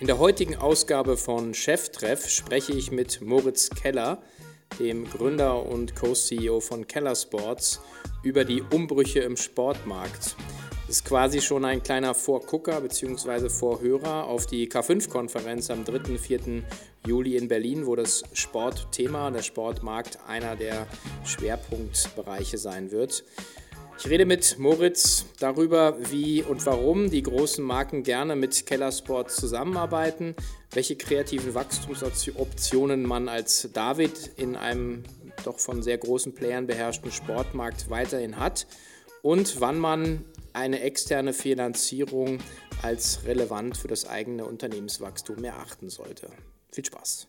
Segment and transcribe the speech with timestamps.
[0.00, 4.22] In der heutigen Ausgabe von Cheftreff spreche ich mit Moritz Keller,
[4.78, 7.80] dem Gründer und Co-CEO von Keller Sports,
[8.22, 10.36] über die Umbrüche im Sportmarkt.
[10.86, 13.48] Das ist quasi schon ein kleiner Vorgucker bzw.
[13.48, 16.12] Vorhörer auf die K5-Konferenz am 3.
[16.12, 16.62] und 4.
[17.04, 20.86] Juli in Berlin, wo das Sportthema, der Sportmarkt einer der
[21.24, 23.24] Schwerpunktbereiche sein wird.
[23.98, 30.36] Ich rede mit Moritz darüber, wie und warum die großen Marken gerne mit Kellersport zusammenarbeiten,
[30.70, 35.02] welche kreativen Wachstumsoptionen man als David in einem
[35.44, 38.68] doch von sehr großen Playern beherrschten Sportmarkt weiterhin hat
[39.22, 42.38] und wann man eine externe Finanzierung
[42.82, 46.30] als relevant für das eigene Unternehmenswachstum erachten sollte.
[46.70, 47.27] Viel Spaß!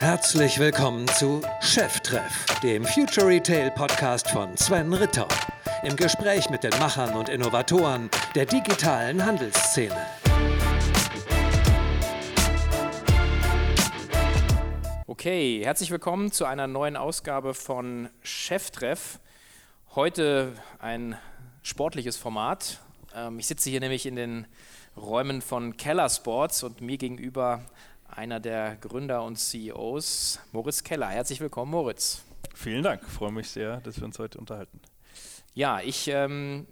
[0.00, 5.26] Herzlich willkommen zu Cheftreff, dem Future Retail Podcast von Sven Ritter.
[5.82, 9.96] Im Gespräch mit den Machern und Innovatoren der digitalen Handelsszene.
[15.08, 19.18] Okay, herzlich willkommen zu einer neuen Ausgabe von Cheftreff.
[19.96, 21.18] Heute ein
[21.64, 22.78] sportliches Format.
[23.16, 24.46] Ähm, ich sitze hier nämlich in den
[24.96, 27.64] Räumen von Keller Sports und mir gegenüber
[28.18, 31.06] einer der Gründer und CEOs, Moritz Keller.
[31.06, 32.24] Herzlich willkommen, Moritz.
[32.52, 34.80] Vielen Dank, ich freue mich sehr, dass wir uns heute unterhalten.
[35.54, 36.66] Ja, ich ähm,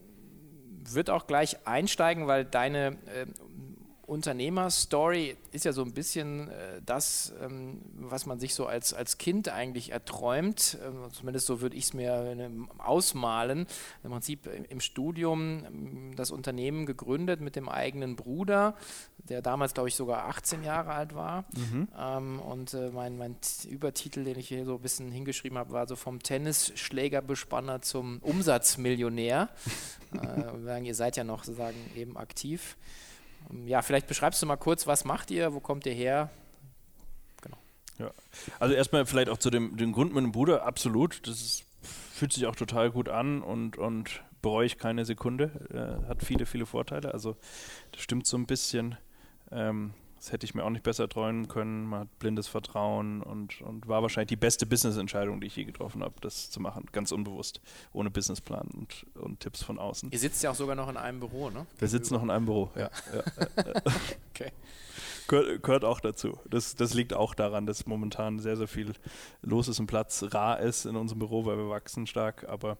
[0.83, 3.27] würde auch gleich einsteigen, weil deine äh,
[4.07, 9.19] Unternehmerstory ist ja so ein bisschen äh, das, ähm, was man sich so als, als
[9.19, 10.79] Kind eigentlich erträumt.
[10.85, 13.67] Ähm, zumindest so würde ich es mir äh, ausmalen.
[14.05, 18.77] Im Prinzip im Studium ähm, das Unternehmen gegründet mit dem eigenen Bruder,
[19.19, 21.45] der damals, glaube ich, sogar 18 Jahre alt war.
[21.57, 21.89] Mhm.
[21.99, 23.35] Ähm, und äh, mein, mein
[23.69, 29.49] Übertitel, den ich hier so ein bisschen hingeschrieben habe, war so vom Tennisschlägerbespanner zum Umsatzmillionär.
[30.13, 32.77] äh, ihr seid ja noch sozusagen eben aktiv.
[33.67, 36.31] Ja, vielleicht beschreibst du mal kurz, was macht ihr, wo kommt ihr her?
[37.43, 37.57] Genau.
[37.99, 38.11] Ja,
[38.59, 41.27] also erstmal vielleicht auch zu dem, dem Grund mit dem Bruder, absolut.
[41.27, 45.51] Das ist, fühlt sich auch total gut an und, und bereue ich keine Sekunde.
[45.73, 47.13] Äh, hat viele, viele Vorteile.
[47.13, 47.37] Also
[47.93, 48.97] das stimmt so ein bisschen.
[49.51, 49.95] Ähm,
[50.27, 51.87] das hätte ich mir auch nicht besser träumen können.
[51.87, 56.03] Man hat blindes Vertrauen und, und war wahrscheinlich die beste Business-Entscheidung, die ich je getroffen
[56.03, 56.87] habe, das zu machen.
[56.91, 57.61] Ganz unbewusst,
[57.93, 60.11] ohne Businessplan und, und Tipps von außen.
[60.11, 61.65] Ihr sitzt ja auch sogar noch in einem Büro, ne?
[61.79, 62.91] Wir sitzen noch in einem Büro, ja.
[63.15, 63.23] ja,
[64.35, 64.51] okay.
[65.29, 66.41] Gehört, gehört, auch dazu.
[66.51, 68.95] Das, das liegt auch daran, dass momentan sehr, sehr viel
[69.43, 72.49] los ist und Platz rar ist in unserem Büro, weil wir wachsen stark.
[72.49, 72.79] Aber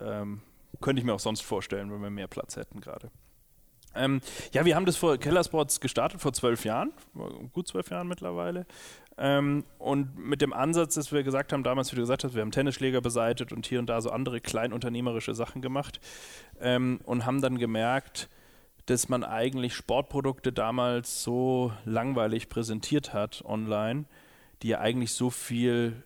[0.00, 0.42] ähm,
[0.80, 3.10] könnte ich mir auch sonst vorstellen, wenn wir mehr Platz hätten gerade.
[3.94, 4.20] Ähm,
[4.52, 6.92] ja, wir haben das vor Kellersports gestartet vor zwölf Jahren,
[7.52, 8.66] gut zwölf Jahren mittlerweile.
[9.16, 12.42] Ähm, und mit dem Ansatz, dass wir gesagt haben, damals, wie du gesagt hast, wir
[12.42, 16.00] haben Tennisschläger beseitet und hier und da so andere kleinunternehmerische Sachen gemacht
[16.60, 18.28] ähm, und haben dann gemerkt,
[18.86, 24.04] dass man eigentlich Sportprodukte damals so langweilig präsentiert hat online,
[24.62, 26.02] die ja eigentlich so viel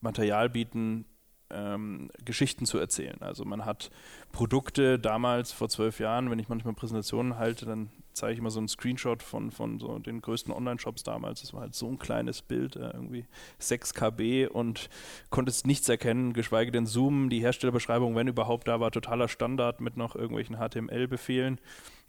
[0.00, 1.06] Material bieten,
[1.50, 3.16] ähm, Geschichten zu erzählen.
[3.20, 3.90] Also man hat
[4.32, 8.58] Produkte damals vor zwölf Jahren, wenn ich manchmal Präsentationen halte, dann zeige ich immer so
[8.58, 11.42] einen Screenshot von, von so den größten Online-Shops damals.
[11.42, 13.26] Das war halt so ein kleines Bild, äh, irgendwie
[13.58, 14.88] 6 KB und
[15.30, 17.28] konntest nichts erkennen, geschweige denn zoomen.
[17.28, 21.60] Die Herstellerbeschreibung, wenn überhaupt, da war totaler Standard mit noch irgendwelchen HTML-Befehlen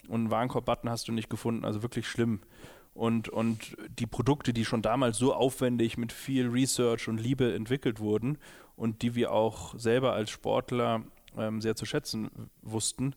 [0.07, 2.41] und einen Warenkorb-Button hast du nicht gefunden, also wirklich schlimm.
[2.97, 8.00] Und, und die Produkte, die schon damals so aufwendig mit viel Research und Liebe entwickelt
[8.00, 8.40] wurden
[8.75, 11.03] und die wir auch selber als Sportler
[11.38, 13.13] ähm, sehr zu schätzen wussten,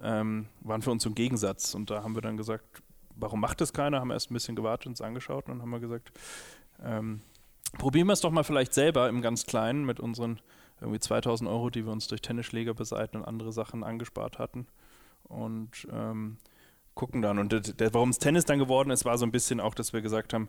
[0.00, 1.74] ähm, waren für uns so Gegensatz.
[1.74, 2.84] Und da haben wir dann gesagt,
[3.16, 3.98] warum macht das keiner?
[3.98, 6.12] Haben erst ein bisschen gewartet, uns angeschaut und haben wir gesagt,
[6.84, 7.20] ähm,
[7.78, 10.38] probieren wir es doch mal vielleicht selber im ganz Kleinen mit unseren
[10.80, 14.68] irgendwie 2000 Euro, die wir uns durch Tennisschläger beseiten und andere Sachen angespart hatten.
[15.24, 16.36] Und ähm,
[16.96, 17.38] gucken dann.
[17.38, 17.52] Und
[17.92, 20.48] warum es Tennis dann geworden ist, war so ein bisschen auch, dass wir gesagt haben,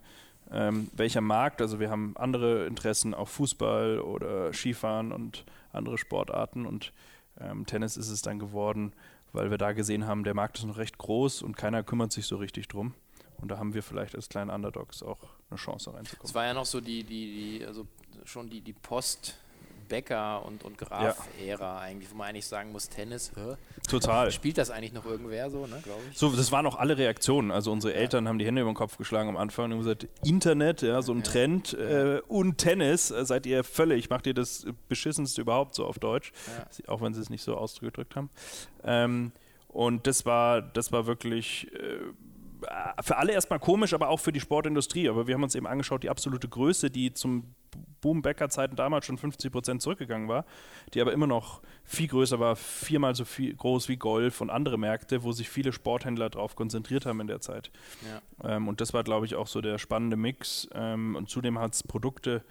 [0.50, 5.44] ähm, welcher Markt, also wir haben andere Interessen, auch Fußball oder Skifahren und
[5.74, 6.94] andere Sportarten und
[7.40, 8.94] ähm, Tennis ist es dann geworden,
[9.34, 12.26] weil wir da gesehen haben, der Markt ist noch recht groß und keiner kümmert sich
[12.26, 12.96] so richtig drum.
[13.40, 16.28] Und da haben wir vielleicht als kleine Underdogs auch eine Chance reinzukommen.
[16.28, 17.86] Es war ja noch so die, die, die also
[18.24, 19.38] schon die, die Post-
[19.88, 21.78] Becker und, und Graf-Ära ja.
[21.80, 23.56] eigentlich, wo man eigentlich sagen muss, Tennis, hä?
[23.90, 24.32] Total.
[24.38, 26.18] Spielt das eigentlich noch irgendwer so, ne, glaube ich?
[26.18, 27.52] So, das waren auch alle Reaktionen.
[27.52, 28.00] Also unsere ja.
[28.00, 31.02] Eltern haben die Hände über den Kopf geschlagen am Anfang und haben gesagt, Internet, ja,
[31.02, 31.24] so ein ja.
[31.24, 36.00] Trend äh, und Tennis, äh, seid ihr völlig, macht ihr das beschissenste überhaupt so auf
[36.00, 36.32] Deutsch,
[36.88, 38.30] auch wenn sie es nicht so ausgedrückt haben.
[38.84, 39.32] Ähm,
[39.68, 42.00] und das war, das war wirklich äh,
[43.02, 45.10] für alle erstmal komisch, aber auch für die Sportindustrie.
[45.10, 47.56] Aber wir haben uns eben angeschaut, die absolute Größe, die zum
[48.02, 50.46] Boom-Bäcker-Zeiten damals schon 50 Prozent zurückgegangen war,
[50.94, 54.78] die aber immer noch viel größer war, viermal so viel groß wie Golf und andere
[54.78, 57.72] Märkte, wo sich viele Sporthändler darauf konzentriert haben in der Zeit.
[58.42, 58.56] Ja.
[58.56, 60.68] Ähm, und das war, glaube ich, auch so der spannende Mix.
[60.74, 62.44] Ähm, und zudem hat es Produkte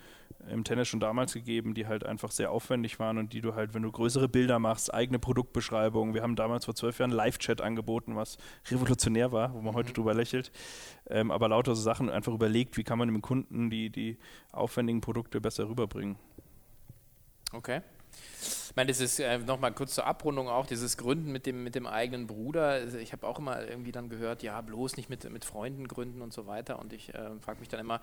[0.51, 3.75] im Tennis schon damals gegeben, die halt einfach sehr aufwendig waren und die du halt,
[3.75, 6.15] wenn du größere Bilder machst, eigene Produktbeschreibungen.
[6.15, 8.39] Wir haben damals vor zwölf Jahren Live-Chat angeboten, was
[8.71, 9.95] revolutionär war, wo man heute mhm.
[9.95, 10.53] drüber lächelt.
[11.09, 14.19] Ähm, aber lauter so Sachen einfach überlegt, wie kann man dem Kunden die, die
[14.53, 16.17] aufwendigen Produkte besser rüberbringen.
[17.53, 17.83] Okay.
[18.69, 21.75] Ich meine, das ist äh, nochmal kurz zur Abrundung auch, dieses Gründen mit dem, mit
[21.75, 22.69] dem eigenen Bruder.
[22.69, 26.21] Also ich habe auch immer irgendwie dann gehört, ja, bloß nicht mit, mit Freunden gründen
[26.21, 26.79] und so weiter.
[26.79, 28.03] Und ich äh, frage mich dann immer,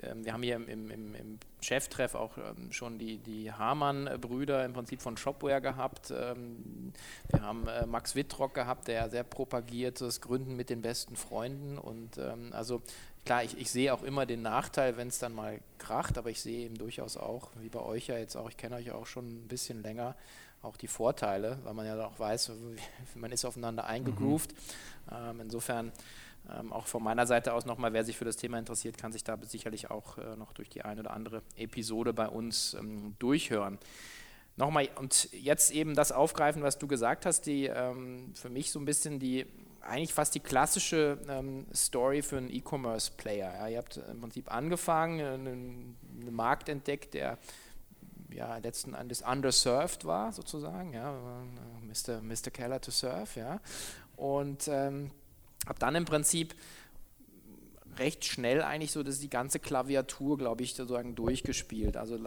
[0.00, 4.72] äh, wir haben hier im, im, im Cheftreff auch ähm, schon die, die Hamann-Brüder im
[4.72, 6.10] Prinzip von Shopware gehabt.
[6.10, 6.92] Ähm,
[7.28, 11.76] wir haben äh, Max Wittrock gehabt, der sehr propagiert, das Gründen mit den besten Freunden.
[11.76, 12.80] Und ähm, also
[13.26, 16.40] klar, ich, ich sehe auch immer den Nachteil, wenn es dann mal kracht, aber ich
[16.40, 19.26] sehe eben durchaus auch, wie bei euch ja jetzt auch, ich kenne euch auch schon
[19.26, 20.16] ein bisschen länger,
[20.62, 22.52] auch die Vorteile, weil man ja auch weiß,
[23.14, 24.52] man ist aufeinander eingegroovt.
[24.52, 25.12] Mhm.
[25.12, 25.92] Ähm, insofern
[26.48, 29.24] ähm, auch von meiner Seite aus nochmal, wer sich für das Thema interessiert, kann sich
[29.24, 33.78] da sicherlich auch äh, noch durch die eine oder andere Episode bei uns ähm, durchhören.
[34.56, 38.78] Nochmal, und jetzt eben das aufgreifen, was du gesagt hast, die ähm, für mich so
[38.78, 39.46] ein bisschen die
[39.88, 43.54] eigentlich fast die klassische ähm, Story für einen E-Commerce-Player.
[43.54, 47.38] Ja, ihr habt im Prinzip angefangen, einen, einen Markt entdeckt, der
[48.30, 50.92] ja, letzten Endes underserved war, sozusagen.
[50.92, 51.14] Ja,
[51.82, 52.20] Mr.
[52.20, 52.50] Mr.
[52.52, 53.38] Keller to serve.
[53.38, 53.60] Ja,
[54.16, 55.10] und ähm,
[55.66, 56.54] habe dann im Prinzip
[57.98, 61.96] recht schnell eigentlich so dass die ganze Klaviatur, glaube ich, sozusagen durchgespielt.
[61.96, 62.18] Also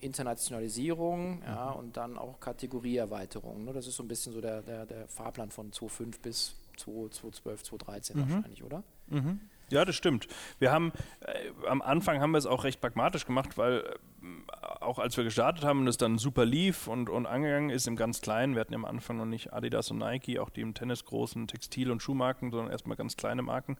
[0.00, 1.76] Internationalisierung ja, mhm.
[1.78, 3.64] und dann auch Kategorieerweiterung.
[3.64, 3.72] Ne?
[3.72, 8.16] Das ist so ein bisschen so der, der, der Fahrplan von 2.5 bis 2012, 2013
[8.16, 8.20] mhm.
[8.20, 8.82] wahrscheinlich, oder?
[9.08, 9.40] Mhm.
[9.70, 10.28] Ja, das stimmt.
[10.58, 14.98] Wir haben äh, am Anfang haben wir es auch recht pragmatisch gemacht, weil äh, auch
[14.98, 18.20] als wir gestartet haben und es dann super lief und, und angegangen ist im ganz
[18.20, 21.48] Kleinen, wir hatten am Anfang noch nicht Adidas und Nike, auch die im Tennis großen
[21.48, 23.76] Textil- und Schuhmarken, sondern erstmal ganz kleine Marken,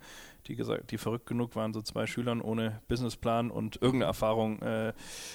[0.46, 4.94] die gesagt, die verrückt genug waren, so zwei Schülern ohne Businessplan und irgendeine Erfahrung, äh,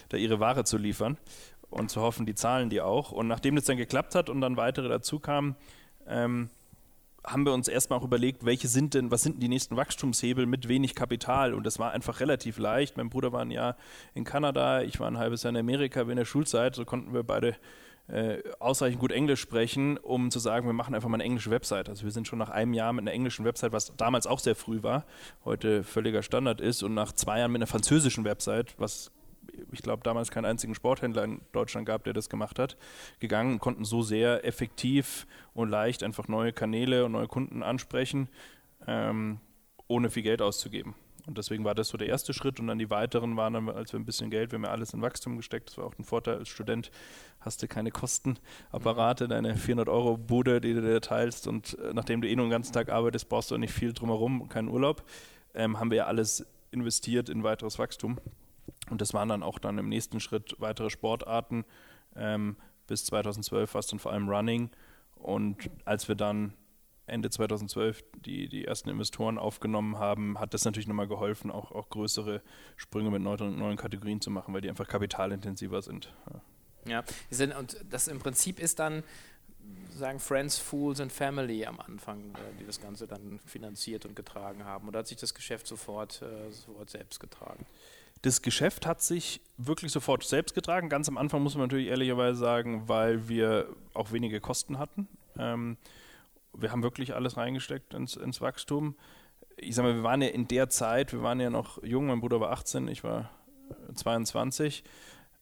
[0.10, 1.18] da ihre Ware zu liefern
[1.70, 3.12] und zu hoffen, die zahlen die auch.
[3.12, 5.56] Und nachdem das dann geklappt hat und dann weitere dazu kamen,
[6.08, 6.50] ähm,
[7.32, 10.46] haben wir uns erstmal auch überlegt, welche sind denn, was sind denn die nächsten Wachstumshebel
[10.46, 11.54] mit wenig Kapital?
[11.54, 12.98] Und das war einfach relativ leicht.
[12.98, 13.76] Mein Bruder war ein Jahr
[14.14, 16.76] in Kanada, ich war ein halbes Jahr in Amerika in der Schulzeit.
[16.76, 17.56] So konnten wir beide
[18.08, 21.90] äh, ausreichend gut Englisch sprechen, um zu sagen, wir machen einfach mal eine englische Website.
[21.90, 24.56] Also wir sind schon nach einem Jahr mit einer englischen Website, was damals auch sehr
[24.56, 25.06] früh war,
[25.46, 29.12] heute völliger Standard ist, und nach zwei Jahren mit einer französischen Website, was
[29.72, 32.78] ich glaube, damals keinen einzigen Sporthändler in Deutschland gab, der das gemacht hat,
[33.20, 38.30] gegangen und konnten so sehr effektiv und leicht einfach neue Kanäle und neue Kunden ansprechen,
[38.88, 39.40] ähm,
[39.88, 40.96] ohne viel Geld auszugeben.
[41.30, 43.94] Und deswegen war das so der erste Schritt und dann die weiteren waren dann, als
[43.94, 46.04] wir ein bisschen Geld, wir haben ja alles in Wachstum gesteckt, das war auch ein
[46.04, 46.90] Vorteil als Student,
[47.40, 49.30] hast du keine Kostenapparate, mhm.
[49.30, 52.52] deine 400 Euro Bude, die du dir teilst und äh, nachdem du eh nur den
[52.52, 55.04] ganzen Tag arbeitest, brauchst du auch nicht viel drumherum, keinen Urlaub,
[55.54, 58.20] ähm, haben wir ja alles investiert in weiteres Wachstum.
[58.90, 61.66] Und das waren dann auch dann im nächsten Schritt weitere Sportarten.
[62.16, 62.58] Ähm,
[62.88, 64.70] bis 2012 war es dann vor allem Running.
[65.16, 66.54] Und als wir dann
[67.06, 71.90] Ende 2012 die, die ersten Investoren aufgenommen haben, hat das natürlich nochmal geholfen, auch, auch
[71.90, 72.42] größere
[72.78, 76.14] Sprünge mit neuen, neuen Kategorien zu machen, weil die einfach kapitalintensiver sind.
[76.86, 79.04] Ja, ja und das im Prinzip ist dann
[79.94, 84.64] sagen Friends, Fools and Family am Anfang, äh, die das Ganze dann finanziert und getragen
[84.64, 84.88] haben.
[84.88, 87.66] Oder hat sich das Geschäft sofort, äh, sofort selbst getragen?
[88.22, 90.90] Das Geschäft hat sich wirklich sofort selbst getragen.
[90.90, 95.08] Ganz am Anfang muss man natürlich ehrlicherweise sagen, weil wir auch wenige Kosten hatten.
[95.38, 95.78] Ähm,
[96.54, 98.96] wir haben wirklich alles reingesteckt ins, ins, Wachstum.
[99.58, 102.20] Ich sage mal, wir waren ja in der Zeit, wir waren ja noch jung, mein
[102.20, 103.30] Bruder war 18, ich war
[103.94, 104.84] 22.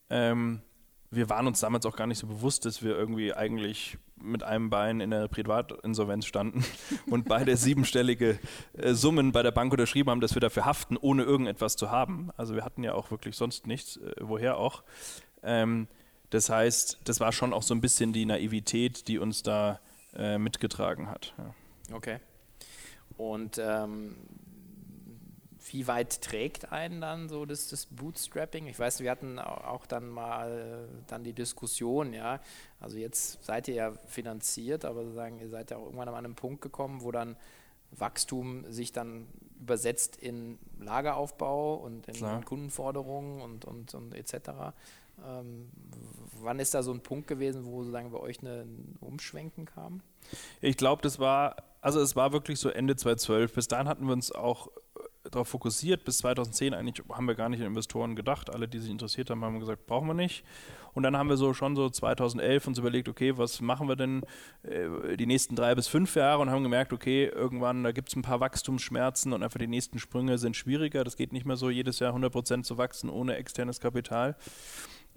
[0.10, 0.62] Ähm,
[1.10, 4.70] wir waren uns damals auch gar nicht so bewusst, dass wir irgendwie eigentlich mit einem
[4.70, 6.64] Bein in der Privatinsolvenz standen
[7.10, 8.40] und beide siebenstellige
[8.74, 12.32] äh, Summen bei der Bank unterschrieben haben, dass wir dafür haften, ohne irgendetwas zu haben.
[12.38, 14.84] Also wir hatten ja auch wirklich sonst nichts, äh, woher auch.
[15.44, 15.88] Ähm,
[16.30, 19.80] das heißt, das war schon auch so ein bisschen die Naivität, die uns da
[20.16, 21.34] äh, mitgetragen hat.
[21.38, 21.96] Ja.
[21.96, 22.20] Okay.
[23.18, 24.16] Und ähm,
[25.72, 28.68] wie weit trägt einen dann so das, das Bootstrapping?
[28.68, 32.40] Ich weiß, wir hatten auch dann mal dann die Diskussion, ja,
[32.80, 36.36] also jetzt seid ihr ja finanziert, aber sozusagen ihr seid ja auch irgendwann an einem
[36.36, 37.36] Punkt gekommen, wo dann
[37.92, 39.28] Wachstum sich dann
[39.60, 42.44] übersetzt in Lageraufbau und in Klar.
[42.44, 44.74] Kundenforderungen und, und, und etc.
[45.26, 45.70] Ähm,
[46.42, 50.02] wann ist da so ein Punkt gewesen, wo sozusagen bei euch ein Umschwenken kam?
[50.62, 53.54] Ich glaube, das war, also es war wirklich so Ende 2012.
[53.54, 54.70] Bis dahin hatten wir uns auch
[55.32, 56.04] darauf fokussiert.
[56.04, 58.54] Bis 2010 eigentlich haben wir gar nicht an Investoren gedacht.
[58.54, 60.44] Alle, die sich interessiert haben, haben gesagt, brauchen wir nicht.
[60.94, 64.24] Und dann haben wir so schon so 2011 uns überlegt, okay, was machen wir denn
[64.64, 68.16] äh, die nächsten drei bis fünf Jahre und haben gemerkt, okay, irgendwann, da gibt es
[68.16, 71.04] ein paar Wachstumsschmerzen und einfach die nächsten Sprünge sind schwieriger.
[71.04, 74.36] Das geht nicht mehr so, jedes Jahr 100 Prozent zu wachsen ohne externes Kapital.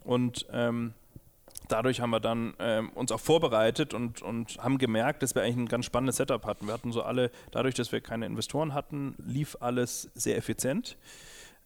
[0.05, 0.95] Und ähm,
[1.69, 5.57] dadurch haben wir dann ähm, uns auch vorbereitet und, und haben gemerkt, dass wir eigentlich
[5.57, 6.67] ein ganz spannendes Setup hatten.
[6.67, 10.97] Wir hatten so alle, dadurch, dass wir keine Investoren hatten, lief alles sehr effizient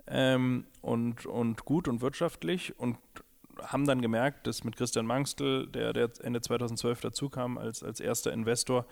[0.07, 2.99] ähm, und, und gut und wirtschaftlich und
[3.63, 8.33] haben dann gemerkt, dass mit Christian Mangstel, der, der Ende 2012 dazukam als, als erster
[8.33, 8.87] Investor,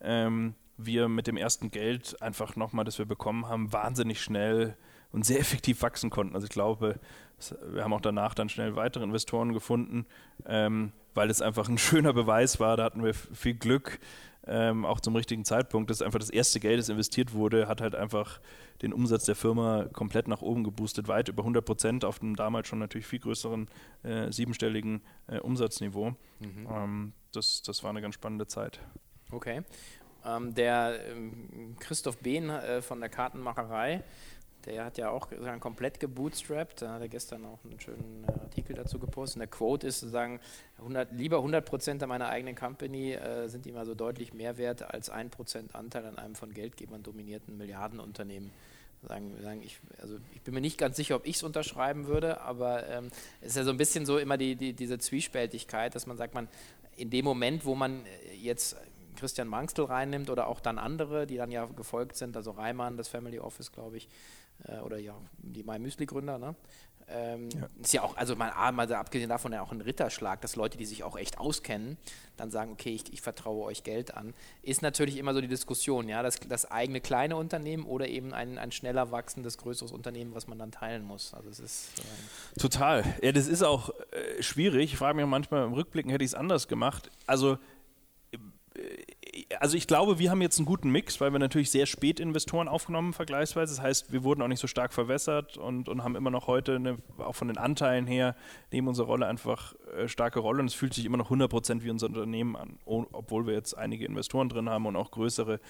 [0.00, 4.76] ähm, wir mit dem ersten Geld einfach nochmal, das wir bekommen haben, wahnsinnig schnell
[5.12, 6.34] und sehr effektiv wachsen konnten.
[6.34, 6.98] Also ich glaube,
[7.70, 10.06] wir haben auch danach dann schnell weitere Investoren gefunden,
[10.46, 12.76] ähm, weil es einfach ein schöner Beweis war.
[12.76, 13.98] Da hatten wir viel Glück,
[14.46, 15.90] ähm, auch zum richtigen Zeitpunkt.
[15.90, 18.40] Das einfach das erste Geld, das investiert wurde, hat halt einfach
[18.82, 22.68] den Umsatz der Firma komplett nach oben geboostet, weit über 100 Prozent auf dem damals
[22.68, 23.68] schon natürlich viel größeren
[24.02, 26.10] äh, siebenstelligen äh, Umsatzniveau.
[26.40, 26.68] Mhm.
[26.70, 28.80] Ähm, das, das war eine ganz spannende Zeit.
[29.30, 29.62] Okay.
[30.24, 34.02] Ähm, der ähm, Christoph Behn äh, von der Kartenmacherei
[34.64, 36.82] der hat ja auch sozusagen komplett gebootstrapped.
[36.82, 39.36] Da hat er gestern auch einen schönen äh, Artikel dazu gepostet.
[39.36, 40.40] Und der Quote ist sozusagen,
[40.78, 44.82] 100, lieber 100 Prozent an meiner eigenen Company äh, sind ihm also deutlich mehr wert
[44.82, 48.50] als 1 Prozent Anteil an einem von Geldgebern dominierten Milliardenunternehmen.
[49.06, 52.40] Sagen, sagen ich, also ich bin mir nicht ganz sicher, ob ich es unterschreiben würde,
[52.40, 53.10] aber ähm,
[53.40, 56.34] es ist ja so ein bisschen so immer die, die, diese Zwiespältigkeit, dass man sagt,
[56.34, 56.48] man
[56.96, 58.76] in dem Moment, wo man äh, jetzt
[59.18, 63.08] Christian Mangstel reinnimmt oder auch dann andere, die dann ja gefolgt sind, also Reimann, das
[63.08, 64.08] Family Office, glaube ich,
[64.64, 66.54] äh, oder ja, die My Müsli Gründer, ne?
[67.10, 67.68] Ähm, ja.
[67.80, 70.84] Ist ja auch, also mal, mal abgesehen davon ja auch ein Ritterschlag, dass Leute, die
[70.84, 71.96] sich auch echt auskennen,
[72.36, 74.34] dann sagen, okay, ich, ich vertraue euch Geld an.
[74.62, 78.58] Ist natürlich immer so die Diskussion, ja, das, das eigene kleine Unternehmen oder eben ein,
[78.58, 81.32] ein schneller wachsendes, größeres Unternehmen, was man dann teilen muss.
[81.32, 83.04] Also es ist äh total.
[83.22, 84.92] Ja, das ist auch äh, schwierig.
[84.92, 87.10] Ich frage mich manchmal im Rückblicken, hätte ich es anders gemacht.
[87.26, 87.58] Also
[89.60, 92.68] also ich glaube, wir haben jetzt einen guten Mix, weil wir natürlich sehr spät Investoren
[92.68, 93.74] aufgenommen vergleichsweise.
[93.74, 96.76] Das heißt, wir wurden auch nicht so stark verwässert und, und haben immer noch heute,
[96.76, 98.36] eine, auch von den Anteilen her,
[98.72, 101.90] nehmen unsere Rolle einfach äh, starke Rolle und es fühlt sich immer noch 100% wie
[101.90, 105.60] unser Unternehmen an, obwohl wir jetzt einige Investoren drin haben und auch größere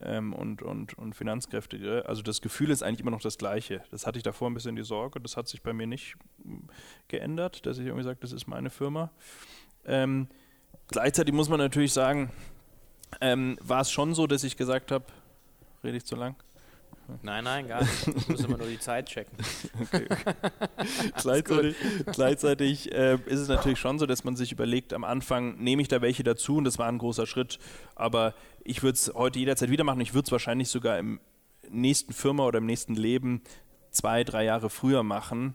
[0.00, 2.04] ähm, und, und, und finanzkräftige.
[2.06, 3.82] Also das Gefühl ist eigentlich immer noch das gleiche.
[3.90, 6.16] Das hatte ich davor ein bisschen die Sorge, das hat sich bei mir nicht
[7.08, 9.10] geändert, dass ich irgendwie sage, das ist meine Firma.
[9.84, 10.28] Ähm,
[10.88, 12.30] gleichzeitig muss man natürlich sagen,
[13.20, 15.04] ähm, war es schon so, dass ich gesagt habe,
[15.84, 16.36] rede ich zu lang?
[17.22, 18.06] Nein, nein, gar nicht.
[18.06, 19.36] Ich muss immer nur die Zeit checken.
[19.82, 20.06] Okay.
[21.16, 21.76] gleichzeitig,
[22.12, 25.88] gleichzeitig äh, ist es natürlich schon so, dass man sich überlegt, am Anfang nehme ich
[25.88, 27.58] da welche dazu und das war ein großer Schritt.
[27.94, 30.00] Aber ich würde es heute jederzeit wieder machen.
[30.00, 31.20] Ich würde es wahrscheinlich sogar im
[31.68, 33.42] nächsten Firma oder im nächsten Leben
[33.90, 35.54] zwei, drei Jahre früher machen,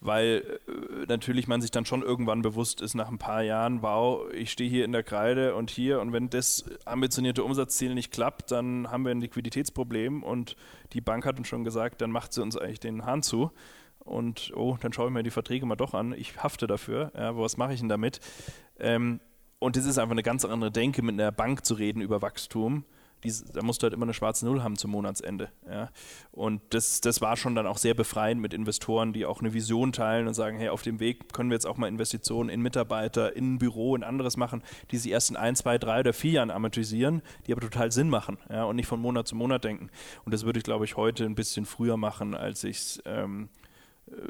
[0.00, 4.30] weil äh, natürlich man sich dann schon irgendwann bewusst ist nach ein paar Jahren, wow,
[4.32, 6.00] ich stehe hier in der Kreide und hier.
[6.00, 10.22] Und wenn das ambitionierte Umsatzziel nicht klappt, dann haben wir ein Liquiditätsproblem.
[10.22, 10.56] Und
[10.92, 13.50] die Bank hat uns schon gesagt, dann macht sie uns eigentlich den Hahn zu.
[13.98, 17.28] Und oh, dann schaue ich mir die Verträge mal doch an, ich hafte dafür, ja,
[17.28, 18.20] aber was mache ich denn damit?
[18.78, 19.20] Ähm,
[19.58, 22.84] und es ist einfach eine ganz andere Denke, mit einer Bank zu reden über Wachstum
[23.24, 25.50] dies, da musst du halt immer eine schwarze Null haben zum Monatsende.
[25.68, 25.90] Ja.
[26.32, 29.92] Und das, das war schon dann auch sehr befreiend mit Investoren, die auch eine Vision
[29.92, 33.34] teilen und sagen, hey, auf dem Weg können wir jetzt auch mal Investitionen in Mitarbeiter,
[33.34, 36.32] in ein Büro, in anderes machen, die sich erst in ein, zwei, drei oder vier
[36.32, 39.90] Jahren amortisieren, die aber total Sinn machen ja, und nicht von Monat zu Monat denken.
[40.24, 43.44] Und das würde ich, glaube ich, heute ein bisschen früher machen, als ich es ähm,
[43.44, 43.67] äh,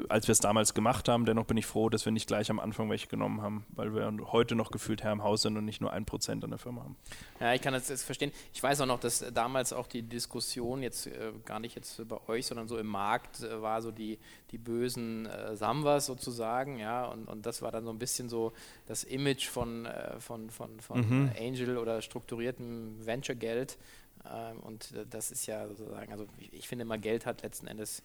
[0.09, 1.25] als wir es damals gemacht haben.
[1.25, 4.11] Dennoch bin ich froh, dass wir nicht gleich am Anfang welche genommen haben, weil wir
[4.31, 6.83] heute noch gefühlt Herr im Haus sind und nicht nur ein Prozent an der Firma
[6.83, 6.95] haben.
[7.39, 8.31] Ja, ich kann das jetzt verstehen.
[8.53, 12.17] Ich weiß auch noch, dass damals auch die Diskussion jetzt äh, gar nicht jetzt bei
[12.27, 14.19] euch, sondern so im Markt äh, war so die,
[14.51, 18.53] die bösen äh, Samwas sozusagen, ja, und, und das war dann so ein bisschen so
[18.87, 21.31] das Image von, äh, von, von, von mhm.
[21.39, 23.77] Angel oder strukturiertem Venture-Geld.
[24.25, 28.03] Ähm, und das ist ja sozusagen, also ich, ich finde immer, Geld hat letzten Endes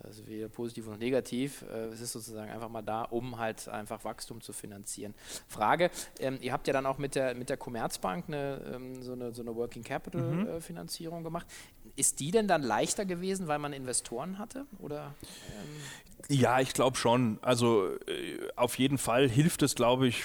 [0.00, 1.62] also weder positiv noch negativ.
[1.62, 5.14] Äh, es ist sozusagen einfach mal da, um halt einfach Wachstum zu finanzieren.
[5.48, 9.12] Frage, ähm, ihr habt ja dann auch mit der, mit der Commerzbank eine, ähm, so,
[9.12, 10.48] eine, so eine Working Capital mhm.
[10.48, 11.46] äh, Finanzierung gemacht.
[11.94, 14.66] Ist die denn dann leichter gewesen, weil man Investoren hatte?
[14.78, 15.14] Oder,
[15.50, 15.82] ähm
[16.28, 17.38] ja, ich glaube schon.
[17.42, 20.24] Also äh, auf jeden Fall hilft es, glaube ich,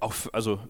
[0.00, 0.60] auch, also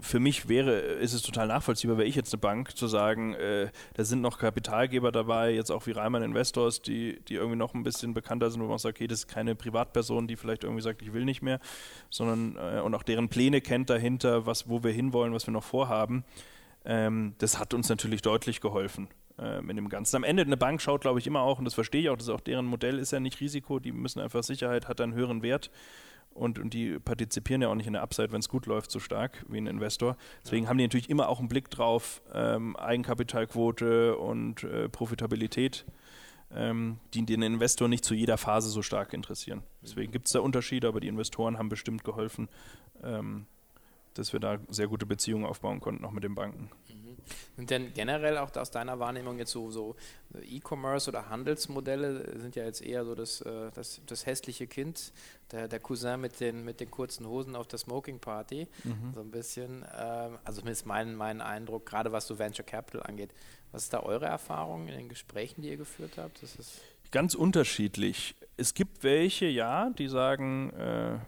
[0.00, 3.70] für mich wäre, ist es total nachvollziehbar, wäre ich jetzt eine Bank, zu sagen, äh,
[3.94, 7.82] da sind noch Kapitalgeber dabei, jetzt auch wie Reimann Investors, die, die irgendwie noch ein
[7.82, 11.02] bisschen bekannter sind, wo man sagt, okay, das ist keine Privatperson, die vielleicht irgendwie sagt,
[11.02, 11.60] ich will nicht mehr,
[12.10, 15.64] sondern äh, und auch deren Pläne kennt dahinter, was, wo wir hinwollen, was wir noch
[15.64, 16.24] vorhaben.
[16.84, 19.08] Ähm, das hat uns natürlich deutlich geholfen.
[19.38, 20.16] ähm, in dem Ganzen.
[20.16, 22.26] Am Ende eine Bank schaut, glaube ich, immer auch, und das verstehe ich auch, das
[22.28, 25.42] ist auch deren Modell, ist ja nicht Risiko, die müssen einfach Sicherheit, hat einen höheren
[25.42, 25.70] Wert.
[26.34, 28.98] Und, und die partizipieren ja auch nicht in der Upside, wenn es gut läuft, so
[28.98, 30.16] stark wie ein Investor.
[30.44, 30.70] Deswegen ja.
[30.70, 35.84] haben die natürlich immer auch einen Blick drauf, ähm, Eigenkapitalquote und äh, Profitabilität,
[36.52, 39.62] ähm, die den Investor nicht zu jeder Phase so stark interessieren.
[39.80, 42.48] Deswegen gibt es da Unterschiede, aber die Investoren haben bestimmt geholfen,
[43.04, 43.46] ähm,
[44.14, 46.70] dass wir da sehr gute Beziehungen aufbauen konnten, auch mit den Banken.
[46.88, 47.03] Mhm.
[47.56, 49.96] Sind denn generell auch aus deiner Wahrnehmung jetzt so, so
[50.42, 55.12] E-Commerce oder Handelsmodelle sind ja jetzt eher so das, äh, das, das hässliche Kind,
[55.52, 59.12] der, der Cousin mit den, mit den kurzen Hosen auf der Smoking Party, mhm.
[59.14, 59.84] so ein bisschen.
[59.96, 63.30] Ähm, also zumindest mein, mein Eindruck, gerade was so Venture Capital angeht.
[63.72, 66.42] Was ist da eure Erfahrung in den Gesprächen, die ihr geführt habt?
[66.42, 66.80] Das ist
[67.14, 68.34] Ganz unterschiedlich.
[68.56, 71.18] Es gibt welche, ja, die sagen, äh,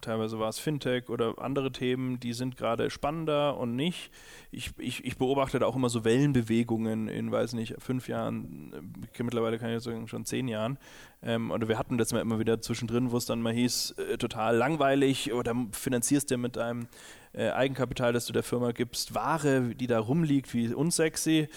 [0.00, 4.10] teilweise war es Fintech oder andere Themen, die sind gerade spannender und nicht.
[4.52, 9.22] Ich, ich, ich beobachte da auch immer so Wellenbewegungen in, weiß nicht, fünf Jahren, äh,
[9.22, 10.78] mittlerweile kann ich sagen, schon zehn Jahren.
[11.22, 14.16] Ähm, oder wir hatten das mal immer wieder zwischendrin, wo es dann mal hieß, äh,
[14.16, 16.86] total langweilig oder finanzierst du mit deinem
[17.32, 21.48] äh, Eigenkapital, das du der Firma gibst, Ware, die da rumliegt, wie unsexy.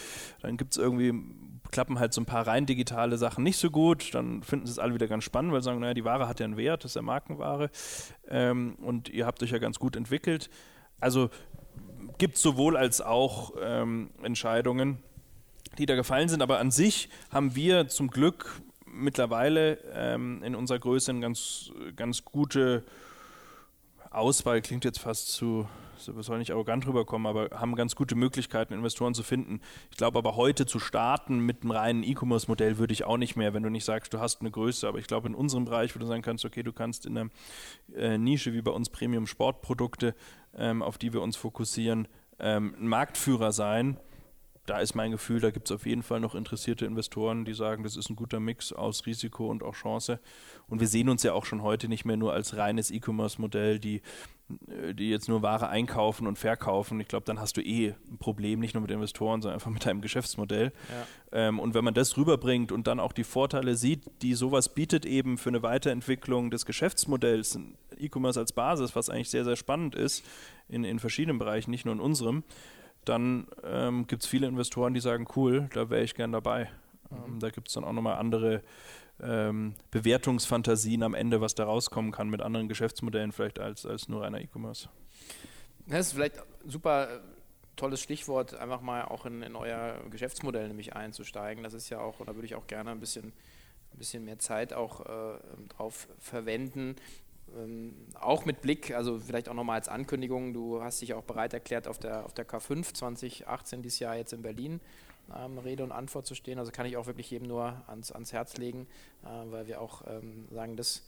[0.41, 1.13] Dann gibt es irgendwie
[1.71, 4.13] klappen halt so ein paar rein digitale Sachen nicht so gut.
[4.13, 6.39] Dann finden sie es alle wieder ganz spannend, weil sie sagen, naja, die Ware hat
[6.39, 7.69] ja einen Wert, das ist ja Markenware.
[8.27, 10.49] Ähm, und ihr habt euch ja ganz gut entwickelt.
[10.99, 11.29] Also
[12.17, 14.97] gibt es sowohl als auch ähm, Entscheidungen,
[15.77, 16.41] die da gefallen sind.
[16.41, 22.25] Aber an sich haben wir zum Glück mittlerweile ähm, in unserer Größe eine ganz, ganz
[22.25, 22.83] gute
[24.09, 25.67] Auswahl, klingt jetzt fast zu
[26.07, 29.61] wir sollen nicht arrogant rüberkommen, aber haben ganz gute Möglichkeiten, Investoren zu finden.
[29.91, 33.53] Ich glaube aber heute zu starten mit einem reinen E-Commerce-Modell würde ich auch nicht mehr,
[33.53, 34.87] wenn du nicht sagst, du hast eine Größe.
[34.87, 37.29] Aber ich glaube, in unserem Bereich, wo du sagen kannst, okay, du kannst in einer
[37.95, 40.15] äh, Nische wie bei uns Premium-Sportprodukte,
[40.57, 42.07] ähm, auf die wir uns fokussieren,
[42.39, 43.97] ähm, ein Marktführer sein
[44.69, 47.81] da ist mein Gefühl, da gibt es auf jeden Fall noch interessierte Investoren, die sagen,
[47.83, 50.19] das ist ein guter Mix aus Risiko und auch Chance.
[50.67, 54.03] Und wir sehen uns ja auch schon heute nicht mehr nur als reines E-Commerce-Modell, die,
[54.93, 56.99] die jetzt nur Ware einkaufen und verkaufen.
[56.99, 59.85] Ich glaube, dann hast du eh ein Problem, nicht nur mit Investoren, sondern einfach mit
[59.85, 60.71] deinem Geschäftsmodell.
[61.31, 61.47] Ja.
[61.47, 65.05] Ähm, und wenn man das rüberbringt und dann auch die Vorteile sieht, die sowas bietet
[65.05, 67.59] eben für eine Weiterentwicklung des Geschäftsmodells,
[67.97, 70.25] E-Commerce als Basis, was eigentlich sehr, sehr spannend ist
[70.67, 72.43] in, in verschiedenen Bereichen, nicht nur in unserem,
[73.05, 76.69] dann ähm, gibt es viele Investoren, die sagen, cool, da wäre ich gern dabei.
[77.12, 77.39] Ähm, mhm.
[77.39, 78.62] da gibt es dann auch nochmal andere
[79.21, 84.25] ähm, Bewertungsfantasien am Ende, was da rauskommen kann mit anderen Geschäftsmodellen vielleicht als, als nur
[84.25, 84.89] einer E-Commerce.
[85.88, 87.19] Das ist vielleicht ein super äh,
[87.75, 91.63] tolles Stichwort, einfach mal auch in, in, euer Geschäftsmodell nämlich einzusteigen.
[91.63, 93.34] Das ist ja auch, da würde ich auch gerne ein bisschen,
[93.93, 96.95] ein bisschen mehr Zeit auch äh, drauf verwenden.
[97.58, 101.53] Ähm, auch mit Blick, also vielleicht auch nochmal als Ankündigung, du hast dich auch bereit
[101.53, 104.79] erklärt, auf der, auf der K5 2018 dieses Jahr jetzt in Berlin
[105.37, 106.59] ähm, Rede und Antwort zu stehen.
[106.59, 108.87] Also kann ich auch wirklich jedem nur ans, ans Herz legen,
[109.23, 111.03] äh, weil wir auch ähm, sagen, das,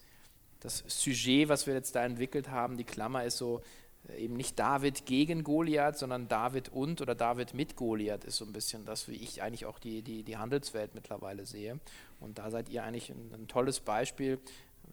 [0.59, 3.61] das Sujet, was wir jetzt da entwickelt haben, die Klammer ist so,
[4.09, 8.45] äh, eben nicht David gegen Goliath, sondern David und oder David mit Goliath ist so
[8.45, 11.79] ein bisschen das, wie ich eigentlich auch die, die, die Handelswelt mittlerweile sehe.
[12.19, 14.39] Und da seid ihr eigentlich ein, ein tolles Beispiel,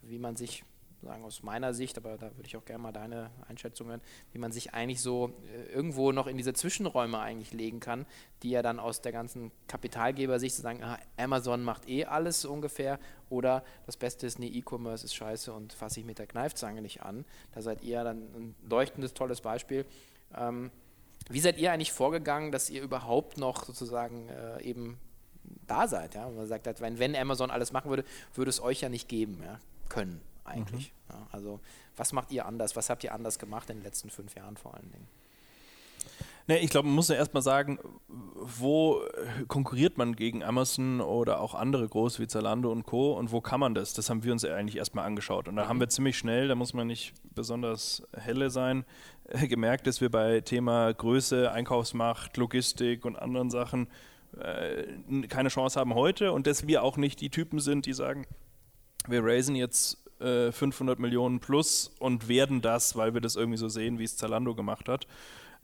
[0.01, 0.63] wie man sich
[1.01, 4.39] sagen aus meiner Sicht, aber da würde ich auch gerne mal deine Einschätzung hören, wie
[4.39, 8.05] man sich eigentlich so äh, irgendwo noch in diese Zwischenräume eigentlich legen kann,
[8.43, 10.83] die ja dann aus der ganzen Kapitalgebersicht zu sagen,
[11.17, 15.99] Amazon macht eh alles ungefähr oder das Beste ist, nee, E-Commerce ist scheiße und fasse
[15.99, 17.25] ich mit der Kneifzange nicht an.
[17.53, 19.85] Da seid ihr dann ein leuchtendes, tolles Beispiel.
[20.35, 20.71] Ähm,
[21.29, 24.99] wie seid ihr eigentlich vorgegangen, dass ihr überhaupt noch sozusagen äh, eben
[25.67, 26.15] da seid?
[26.15, 26.29] Ja?
[26.29, 29.59] Man sagt, wenn, wenn Amazon alles machen würde, würde es euch ja nicht geben ja?
[29.89, 30.93] können eigentlich.
[31.07, 31.13] Mhm.
[31.13, 31.59] Ja, also
[31.95, 32.75] was macht ihr anders?
[32.75, 35.07] Was habt ihr anders gemacht in den letzten fünf Jahren vor allen Dingen?
[36.49, 39.03] Nee, ich glaube, man muss ja erstmal sagen, wo
[39.47, 43.13] konkurriert man gegen Amazon oder auch andere groß wie Zalando und Co.
[43.13, 43.93] und wo kann man das?
[43.93, 45.47] Das haben wir uns eigentlich erstmal angeschaut.
[45.47, 45.69] Und da mhm.
[45.69, 48.83] haben wir ziemlich schnell, da muss man nicht besonders helle sein,
[49.25, 53.87] äh, gemerkt, dass wir bei Thema Größe, Einkaufsmacht, Logistik und anderen Sachen
[54.35, 58.25] äh, keine Chance haben heute und dass wir auch nicht die Typen sind, die sagen,
[59.07, 63.69] wir raisen jetzt 500 äh, Millionen plus und werden das, weil wir das irgendwie so
[63.69, 65.07] sehen, wie es Zalando gemacht hat.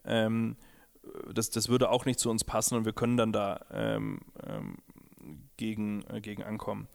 [0.06, 0.56] Ähm,
[1.34, 4.78] das, das würde auch nicht zu uns passen und wir können dann da ähm, ähm,
[5.58, 6.88] gegen, äh, gegen ankommen.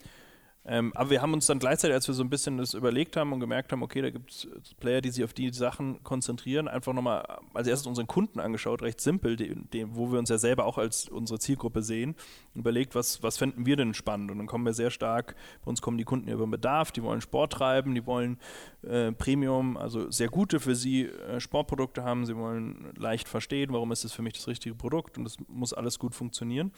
[0.67, 3.33] Ähm, aber wir haben uns dann gleichzeitig, als wir so ein bisschen das überlegt haben
[3.33, 4.47] und gemerkt haben, okay, da gibt es
[4.79, 9.01] Player, die sich auf die Sachen konzentrieren, einfach nochmal als erstes unseren Kunden angeschaut, recht
[9.01, 12.15] simpel, die, die, wo wir uns ja selber auch als unsere Zielgruppe sehen,
[12.55, 14.31] überlegt, was, was fänden wir denn spannend?
[14.31, 17.23] Und dann kommen wir sehr stark, bei uns kommen die Kunden über Bedarf, die wollen
[17.23, 18.39] Sport treiben, die wollen
[18.83, 23.93] äh, Premium, also sehr gute für sie äh, Sportprodukte haben, sie wollen leicht verstehen, warum
[23.93, 26.73] ist das für mich das richtige Produkt und das muss alles gut funktionieren.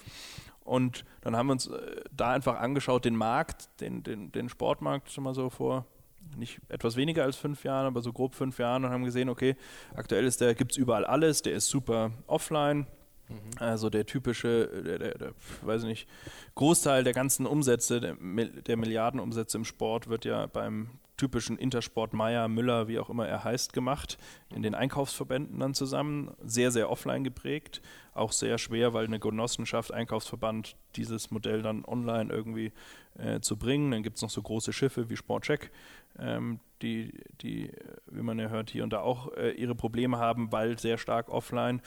[0.63, 5.11] Und dann haben wir uns äh, da einfach angeschaut, den Markt, den, den, den Sportmarkt
[5.11, 5.85] schon mal so vor
[6.37, 9.55] nicht etwas weniger als fünf Jahren, aber so grob fünf Jahren und haben gesehen, okay,
[9.93, 12.87] aktuell ist der, gibt es überall alles, der ist super offline.
[13.29, 13.35] Mhm.
[13.59, 16.09] Also der typische, der, der, der, weiß ich nicht,
[16.55, 20.89] Großteil der ganzen Umsätze, der, der Milliardenumsätze im Sport wird ja beim
[21.23, 24.17] typischen Intersport Meier, Müller, wie auch immer er heißt, gemacht,
[24.53, 27.81] in den Einkaufsverbänden dann zusammen, sehr, sehr offline geprägt,
[28.13, 32.73] auch sehr schwer, weil eine Genossenschaft, Einkaufsverband dieses Modell dann online irgendwie
[33.17, 33.91] äh, zu bringen.
[33.91, 35.71] Dann gibt es noch so große Schiffe wie Sportcheck,
[36.19, 37.71] ähm, die, die,
[38.11, 41.29] wie man ja hört, hier und da auch äh, ihre Probleme haben, weil sehr stark
[41.29, 41.81] offline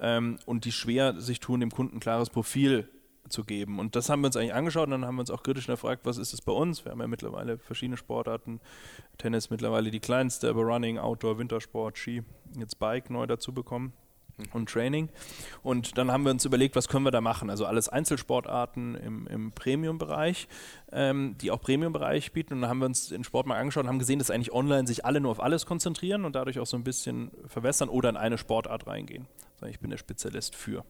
[0.00, 2.88] ähm, und die schwer sich tun, dem Kunden ein klares Profil
[3.32, 3.78] zu geben.
[3.78, 6.02] Und das haben wir uns eigentlich angeschaut und dann haben wir uns auch kritisch gefragt,
[6.04, 6.84] was ist es bei uns?
[6.84, 8.60] Wir haben ja mittlerweile verschiedene Sportarten.
[9.18, 12.22] Tennis mittlerweile die kleinste, aber Running, Outdoor, Wintersport, Ski,
[12.58, 13.92] jetzt Bike neu dazu bekommen
[14.52, 15.08] und Training.
[15.62, 17.50] Und dann haben wir uns überlegt, was können wir da machen?
[17.50, 20.48] Also alles Einzelsportarten im, im Premium-Bereich,
[20.90, 22.54] ähm, die auch Premium-Bereich bieten.
[22.54, 24.86] Und dann haben wir uns den Sport mal angeschaut und haben gesehen, dass eigentlich online
[24.86, 28.16] sich alle nur auf alles konzentrieren und dadurch auch so ein bisschen verwässern oder in
[28.16, 29.26] eine Sportart reingehen.
[29.68, 30.84] Ich bin der Spezialist für.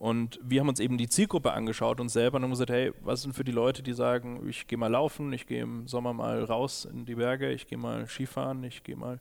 [0.00, 3.20] Und wir haben uns eben die Zielgruppe angeschaut und selber und haben gesagt, hey, was
[3.20, 6.42] sind für die Leute, die sagen, ich gehe mal laufen, ich gehe im Sommer mal
[6.42, 9.20] raus in die Berge, ich gehe mal Skifahren, ich gehe mal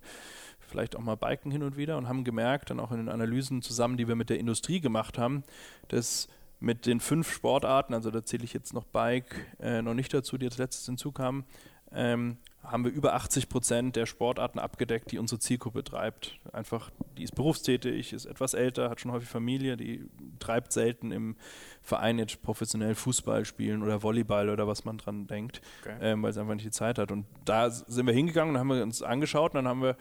[0.62, 3.62] vielleicht auch mal Biken hin und wieder und haben gemerkt, dann auch in den Analysen
[3.62, 5.44] zusammen, die wir mit der Industrie gemacht haben,
[5.90, 6.30] dass
[6.62, 10.38] mit den fünf Sportarten, also da zähle ich jetzt noch Bike äh, noch nicht dazu,
[10.38, 11.44] die jetzt letztes hinzukamen,
[11.92, 16.40] ähm, haben wir über 80 Prozent der Sportarten abgedeckt, die unsere Zielgruppe treibt.
[16.52, 20.06] Einfach, die ist berufstätig, ist etwas älter, hat schon häufig Familie, die
[20.40, 21.36] treibt selten im
[21.82, 25.98] Verein jetzt professionell Fußball spielen oder Volleyball oder was man dran denkt, okay.
[26.02, 27.12] ähm, weil es einfach nicht die Zeit hat.
[27.12, 29.96] Und da sind wir hingegangen und haben wir uns angeschaut und dann haben wir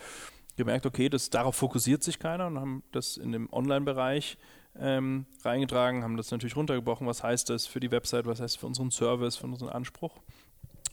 [0.56, 4.36] gemerkt, okay, das, darauf fokussiert sich keiner und haben das in dem Online-Bereich
[4.80, 7.06] ähm, reingetragen, haben das natürlich runtergebrochen.
[7.06, 10.18] Was heißt das für die Website, was heißt das für unseren Service, für unseren Anspruch?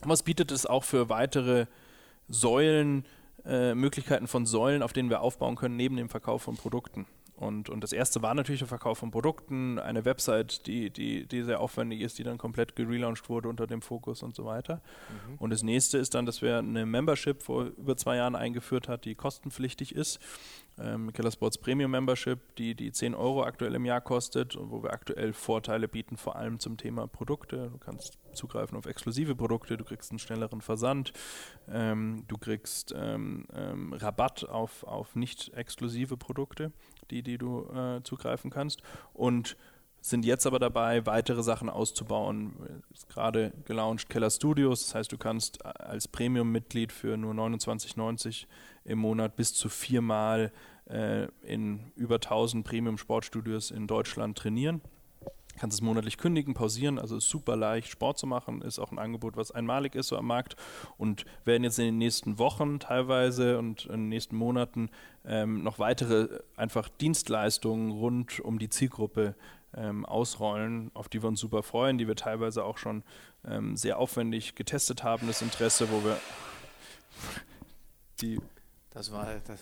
[0.02, 1.66] Was bietet es auch für weitere
[2.28, 3.04] Säulen,
[3.44, 7.06] äh, Möglichkeiten von Säulen, auf denen wir aufbauen können, neben dem Verkauf von Produkten?
[7.36, 11.42] Und, und das erste war natürlich der Verkauf von Produkten, eine Website, die, die, die
[11.42, 14.80] sehr aufwendig ist, die dann komplett gelauncht wurde unter dem Fokus und so weiter.
[15.28, 15.34] Mhm.
[15.36, 19.04] Und das nächste ist dann, dass wir eine Membership vor über zwei Jahren eingeführt hat,
[19.04, 20.18] die kostenpflichtig ist.
[20.78, 24.82] Ähm, Killer Sports Premium Membership, die, die 10 Euro aktuell im Jahr kostet und wo
[24.82, 27.70] wir aktuell Vorteile bieten, vor allem zum Thema Produkte.
[27.70, 31.12] Du kannst zugreifen auf exklusive Produkte, du kriegst einen schnelleren Versand,
[31.68, 36.72] ähm, du kriegst ähm, ähm Rabatt auf, auf nicht exklusive Produkte
[37.10, 38.82] die, die du äh, zugreifen kannst.
[39.12, 39.56] Und
[40.00, 42.82] sind jetzt aber dabei, weitere Sachen auszubauen.
[42.92, 48.46] Ist gerade gelauncht Keller Studios, das heißt, du kannst als Premium-Mitglied für nur 29,90
[48.86, 50.52] im Monat bis zu viermal
[50.88, 54.80] äh, in über 1000 Premium-Sportstudios in Deutschland trainieren.
[55.58, 58.98] Kannst es monatlich kündigen, pausieren, also ist super leicht Sport zu machen, ist auch ein
[58.98, 60.54] Angebot, was einmalig ist so am Markt
[60.98, 64.90] und werden jetzt in den nächsten Wochen teilweise und in den nächsten Monaten
[65.24, 69.34] ähm, noch weitere einfach Dienstleistungen rund um die Zielgruppe
[69.74, 73.02] ähm, ausrollen, auf die wir uns super freuen, die wir teilweise auch schon
[73.46, 76.18] ähm, sehr aufwendig getestet haben, das Interesse, wo wir
[78.20, 78.38] die
[78.96, 79.60] das war das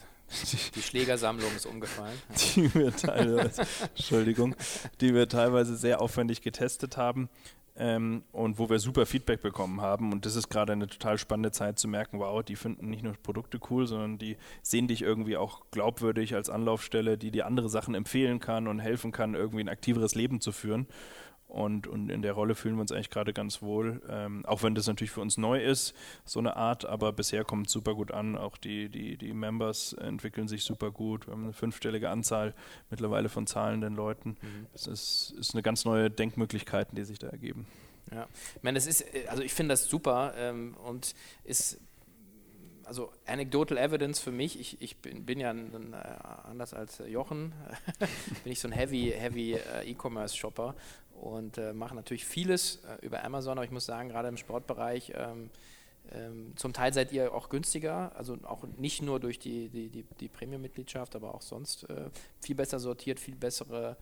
[0.75, 2.16] die Schlägersammlung ist umgefallen.
[2.55, 4.57] Die wir teilweise, Entschuldigung,
[5.01, 7.29] die wir teilweise sehr aufwendig getestet haben
[7.77, 10.12] ähm, und wo wir super Feedback bekommen haben.
[10.12, 13.12] Und das ist gerade eine total spannende Zeit zu merken, wow, die finden nicht nur
[13.23, 17.94] Produkte cool, sondern die sehen dich irgendwie auch glaubwürdig als Anlaufstelle, die dir andere Sachen
[17.94, 20.87] empfehlen kann und helfen kann, irgendwie ein aktiveres Leben zu führen.
[21.48, 24.74] Und, und in der Rolle fühlen wir uns eigentlich gerade ganz wohl, ähm, auch wenn
[24.74, 28.11] das natürlich für uns neu ist, so eine Art, aber bisher kommt es super gut
[28.11, 28.37] an.
[28.37, 31.28] Auch die, die, die Members entwickeln sich super gut.
[31.28, 32.54] Wir haben eine fünfstellige Anzahl
[32.90, 34.30] mittlerweile von zahlenden Leuten.
[34.40, 34.66] Mhm.
[34.72, 37.66] Das ist, ist eine ganz neue Denkmöglichkeiten, die sich da ergeben.
[38.11, 38.26] Ja,
[38.57, 41.80] ich meine, das ist, also ich finde das super ähm, und ist
[42.87, 45.96] also anecdotal evidence für mich, ich, ich bin, bin ja ein, äh,
[46.44, 47.52] anders als Jochen,
[48.44, 50.74] bin ich so ein heavy, heavy äh, E-Commerce-Shopper
[51.20, 55.12] und äh, machen natürlich vieles äh, über Amazon, aber ich muss sagen, gerade im Sportbereich,
[55.14, 55.50] ähm,
[56.12, 60.05] ähm, zum Teil seid ihr auch günstiger, also auch nicht nur durch die, die, die,
[60.20, 63.96] die Premium-Mitgliedschaft, aber auch sonst äh, viel besser sortiert, viel bessere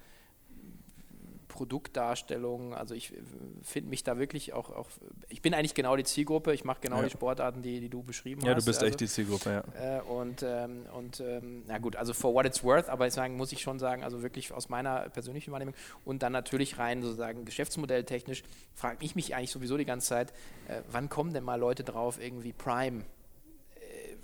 [1.52, 2.74] Produktdarstellung.
[2.74, 3.20] Also ich äh,
[3.62, 4.88] finde mich da wirklich auch, auch,
[5.28, 7.04] ich bin eigentlich genau die Zielgruppe, ich mache genau ja.
[7.04, 8.54] die Sportarten, die, die du beschrieben ja, hast.
[8.54, 9.98] Ja, du bist also, echt die Zielgruppe, ja.
[9.98, 13.36] Äh, und ähm, und ähm, na gut, also for what it's worth, aber ich sagen,
[13.36, 17.44] muss ich schon sagen, also wirklich aus meiner persönlichen Wahrnehmung und dann natürlich rein sozusagen
[17.44, 18.42] geschäftsmodelltechnisch,
[18.74, 20.32] frage ich mich eigentlich sowieso die ganze Zeit,
[20.68, 23.04] äh, wann kommen denn mal Leute drauf, irgendwie Prime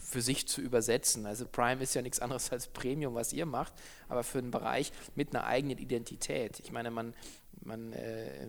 [0.09, 1.27] für sich zu übersetzen.
[1.27, 3.75] Also Prime ist ja nichts anderes als Premium, was ihr macht,
[4.09, 6.61] aber für einen Bereich mit einer eigenen Identität.
[6.61, 7.13] Ich meine, man,
[7.61, 8.49] man äh,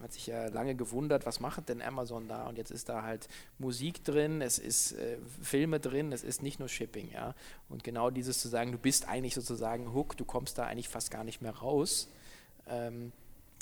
[0.00, 2.46] hat sich ja lange gewundert, was macht denn Amazon da?
[2.48, 6.58] Und jetzt ist da halt Musik drin, es ist äh, Filme drin, es ist nicht
[6.58, 7.34] nur Shipping, ja.
[7.68, 11.10] Und genau dieses zu sagen, du bist eigentlich sozusagen Hook, du kommst da eigentlich fast
[11.10, 12.08] gar nicht mehr raus.
[12.66, 13.12] Ähm,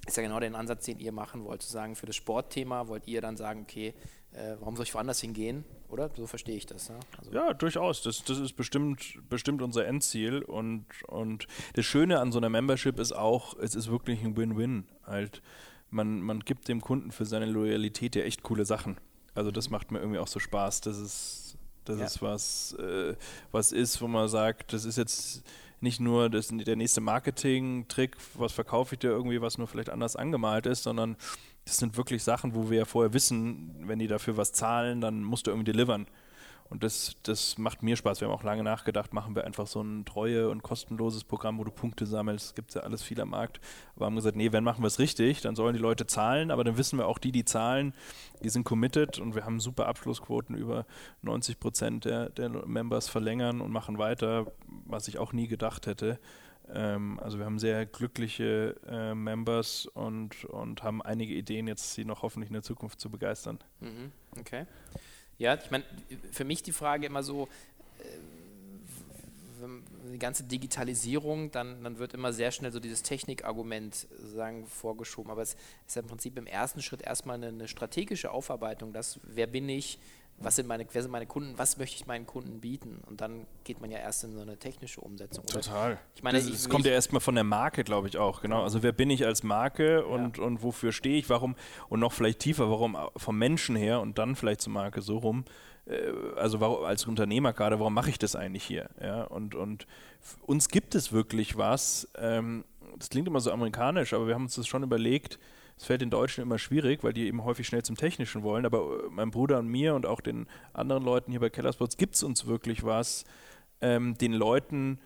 [0.07, 3.09] ist ja genau der Ansatz, den ihr machen wollt, zu sagen, für das Sportthema wollt
[3.09, 3.95] ihr dann sagen, okay,
[4.35, 5.64] äh, warum soll ich woanders hingehen?
[5.88, 6.11] Oder?
[6.16, 6.88] So verstehe ich das.
[6.88, 8.03] Ja, also ja durchaus.
[8.03, 10.42] Das, das ist bestimmt, bestimmt unser Endziel.
[10.42, 14.85] Und, und das Schöne an so einer Membership ist auch, es ist wirklich ein Win-Win.
[15.07, 15.42] Halt,
[15.90, 18.97] man, man gibt dem Kunden für seine Loyalität ja echt coole Sachen.
[19.35, 20.81] Also das macht mir irgendwie auch so Spaß.
[20.81, 22.07] Das ist, das ja.
[22.07, 23.14] ist was, äh,
[23.51, 25.42] was ist, wo man sagt, das ist jetzt
[25.81, 30.14] nicht nur das, der nächste Marketing-Trick, was verkaufe ich dir irgendwie, was nur vielleicht anders
[30.14, 31.16] angemalt ist, sondern
[31.64, 35.22] das sind wirklich Sachen, wo wir ja vorher wissen, wenn die dafür was zahlen, dann
[35.22, 36.07] musst du irgendwie delivern.
[36.72, 38.22] Und das, das macht mir Spaß.
[38.22, 41.64] Wir haben auch lange nachgedacht, machen wir einfach so ein treue und kostenloses Programm, wo
[41.64, 42.46] du Punkte sammelst.
[42.46, 43.61] Es gibt ja alles viel am Markt.
[43.94, 46.51] Aber haben gesagt, nee, wenn machen wir es richtig, dann sollen die Leute zahlen.
[46.51, 47.92] Aber dann wissen wir auch, die, die zahlen,
[48.42, 50.57] die sind committed und wir haben super Abschlussquoten.
[50.57, 50.87] Über
[51.20, 54.46] 90 Prozent der, der Members verlängern und machen weiter,
[54.87, 56.18] was ich auch nie gedacht hätte.
[56.75, 62.05] Ähm, also wir haben sehr glückliche äh, Members und, und haben einige Ideen jetzt, sie
[62.05, 63.59] noch hoffentlich in der Zukunft zu begeistern.
[63.81, 64.67] Mhm, okay.
[65.39, 65.85] Ja, ich meine,
[66.31, 67.49] für mich die Frage immer so,
[67.99, 68.05] äh,
[70.13, 75.31] die ganze Digitalisierung, dann, dann wird immer sehr schnell so dieses Technikargument sagen, vorgeschoben.
[75.31, 75.57] Aber es
[75.87, 79.69] ist ja im Prinzip im ersten Schritt erstmal eine, eine strategische Aufarbeitung, dass wer bin
[79.69, 79.99] ich,
[80.38, 83.01] was sind meine, wer sind meine Kunden, was möchte ich meinen Kunden bieten?
[83.07, 85.45] Und dann geht man ja erst in so eine technische Umsetzung.
[85.45, 85.61] Oder?
[85.61, 85.99] Total.
[86.14, 88.62] Ich meine, es kommt ja erstmal von der Marke, glaube ich auch, genau.
[88.62, 90.45] Also wer bin ich als Marke und, ja.
[90.45, 91.55] und wofür stehe ich, warum
[91.88, 95.45] und noch vielleicht tiefer, warum vom Menschen her und dann vielleicht zur Marke so rum.
[95.87, 98.90] Äh, also warum, als Unternehmer gerade, warum mache ich das eigentlich hier?
[99.01, 99.87] Ja, und, und
[100.42, 102.09] uns gibt es wirklich was.
[102.16, 102.64] Ähm,
[102.99, 105.38] das klingt immer so amerikanisch, aber wir haben uns das schon überlegt
[105.77, 108.67] es fällt den Deutschen immer schwierig, weil die eben häufig schnell zum Technischen wollen.
[108.67, 112.15] Aber äh, meinem Bruder und mir und auch den anderen Leuten hier bei Kellersports gibt
[112.15, 113.25] es uns wirklich was,
[113.81, 115.01] ähm, den Leuten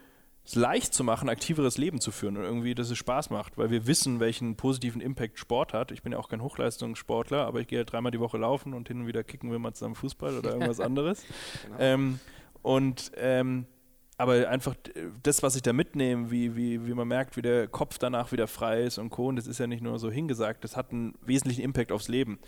[0.46, 3.70] es leicht zu machen, aktiveres Leben zu führen und irgendwie, dass es Spaß macht, weil
[3.70, 5.90] wir wissen, welchen positiven Impact Sport hat.
[5.90, 8.86] Ich bin ja auch kein Hochleistungssportler, aber ich gehe halt dreimal die Woche laufen und
[8.86, 11.24] hin und wieder kicken wir mal zusammen Fußball oder irgendwas anderes.
[11.64, 11.76] genau.
[11.80, 12.20] ähm,
[12.62, 13.66] und ähm,
[14.18, 14.74] aber einfach
[15.22, 18.48] das, was ich da mitnehme, wie, wie, wie man merkt, wie der Kopf danach wieder
[18.48, 19.28] frei ist und Co.
[19.28, 22.38] Und das ist ja nicht nur so hingesagt, das hat einen wesentlichen Impact aufs Leben.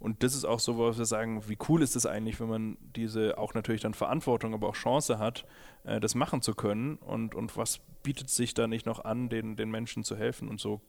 [0.00, 2.76] Und das ist auch so, wo wir sagen, wie cool ist es eigentlich, wenn man
[2.96, 5.46] diese auch natürlich dann Verantwortung, aber auch Chance hat,
[5.84, 9.54] äh, das machen zu können und, und was bietet sich da nicht noch an, den,
[9.54, 10.80] den Menschen zu helfen und so.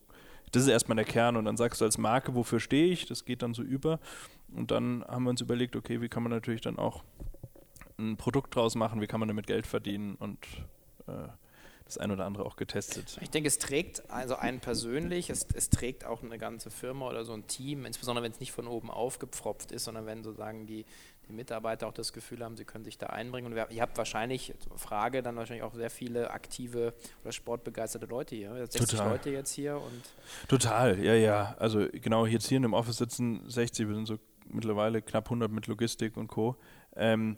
[0.51, 3.23] Das ist erstmal der Kern und dann sagst du als Marke, wofür stehe ich, das
[3.23, 3.99] geht dann so über
[4.55, 7.03] und dann haben wir uns überlegt, okay, wie kann man natürlich dann auch
[7.97, 10.39] ein Produkt draus machen, wie kann man damit Geld verdienen und
[11.07, 11.27] äh,
[11.85, 13.17] das ein oder andere auch getestet.
[13.21, 17.25] Ich denke, es trägt also einen persönlich, es, es, trägt auch eine ganze Firma oder
[17.25, 20.85] so ein Team, insbesondere wenn es nicht von oben aufgepfropft ist, sondern wenn sozusagen die,
[21.27, 23.51] die Mitarbeiter auch das Gefühl haben, sie können sich da einbringen.
[23.51, 28.55] Und ihr habt wahrscheinlich, Frage, dann wahrscheinlich auch sehr viele aktive oder sportbegeisterte Leute hier.
[28.55, 29.11] 60 Total.
[29.11, 30.03] Leute jetzt hier und.
[30.47, 31.55] Total, ja, ja.
[31.59, 35.51] Also genau, jetzt hier in dem Office sitzen 60, wir sind so mittlerweile knapp 100
[35.51, 36.55] mit Logistik und Co.
[36.95, 37.37] Ähm,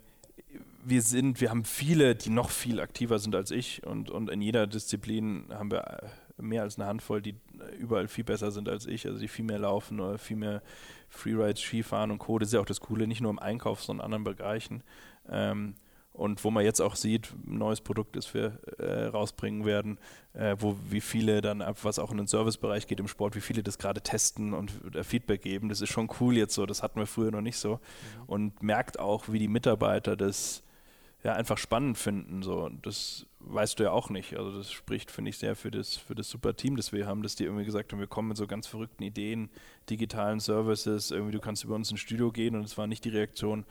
[0.83, 4.41] wir sind, wir haben viele, die noch viel aktiver sind als ich und, und in
[4.41, 6.07] jeder Disziplin haben wir äh,
[6.41, 7.35] mehr als eine Handvoll, die
[7.79, 10.61] überall viel besser sind als ich, also die viel mehr laufen oder viel mehr
[11.09, 12.39] Freerides, Skifahren und Co.
[12.39, 14.83] Das ist ja auch das Coole, nicht nur im Einkauf, sondern in anderen Bereichen.
[15.29, 15.75] Ähm,
[16.15, 19.97] und wo man jetzt auch sieht, ein neues Produkt, das wir äh, rausbringen werden,
[20.34, 23.63] äh, wo wie viele dann, was auch in den Servicebereich geht im Sport, wie viele
[23.63, 26.99] das gerade testen und äh, Feedback geben, das ist schon cool jetzt so, das hatten
[26.99, 27.73] wir früher noch nicht so.
[27.73, 27.80] Mhm.
[28.28, 30.63] Und merkt auch, wie die Mitarbeiter das
[31.25, 32.43] ja einfach spannend finden.
[32.43, 32.69] So.
[32.84, 34.38] Das weißt du ja auch nicht.
[34.38, 37.23] Also das spricht, finde ich, sehr für das, für das super Team, das wir haben,
[37.23, 39.49] dass die irgendwie gesagt haben, wir kommen mit so ganz verrückten Ideen,
[39.89, 43.10] digitalen Services, irgendwie du kannst über uns ins Studio gehen und es war nicht die
[43.10, 43.65] Reaktion,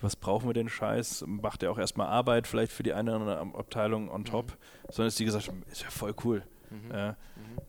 [0.00, 1.24] was brauchen wir denn Scheiß?
[1.26, 4.92] Macht er auch erstmal Arbeit vielleicht für die eine oder andere Abteilung on top, mhm.
[4.92, 6.42] sondern ist die gesagt, ist ja voll cool.
[6.70, 6.90] Mhm.
[6.90, 7.14] Äh, mhm.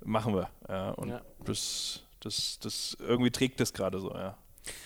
[0.04, 0.50] Machen wir.
[0.68, 1.22] Ja, und ja.
[1.46, 4.38] Das, das, das irgendwie trägt das gerade so, ja.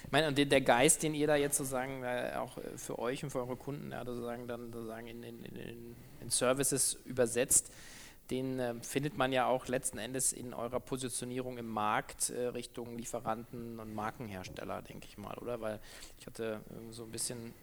[0.04, 3.30] Ich meine, und der Geist, den ihr da jetzt sozusagen äh, auch für euch und
[3.30, 7.72] für eure Kunden ja, sozusagen dann sozusagen in, in, in, in Services übersetzt,
[8.30, 12.98] den äh, findet man ja auch letzten Endes in eurer Positionierung im Markt äh, Richtung
[12.98, 15.62] Lieferanten und Markenhersteller, denke ich mal, oder?
[15.62, 15.80] Weil
[16.20, 17.54] ich hatte äh, so ein bisschen,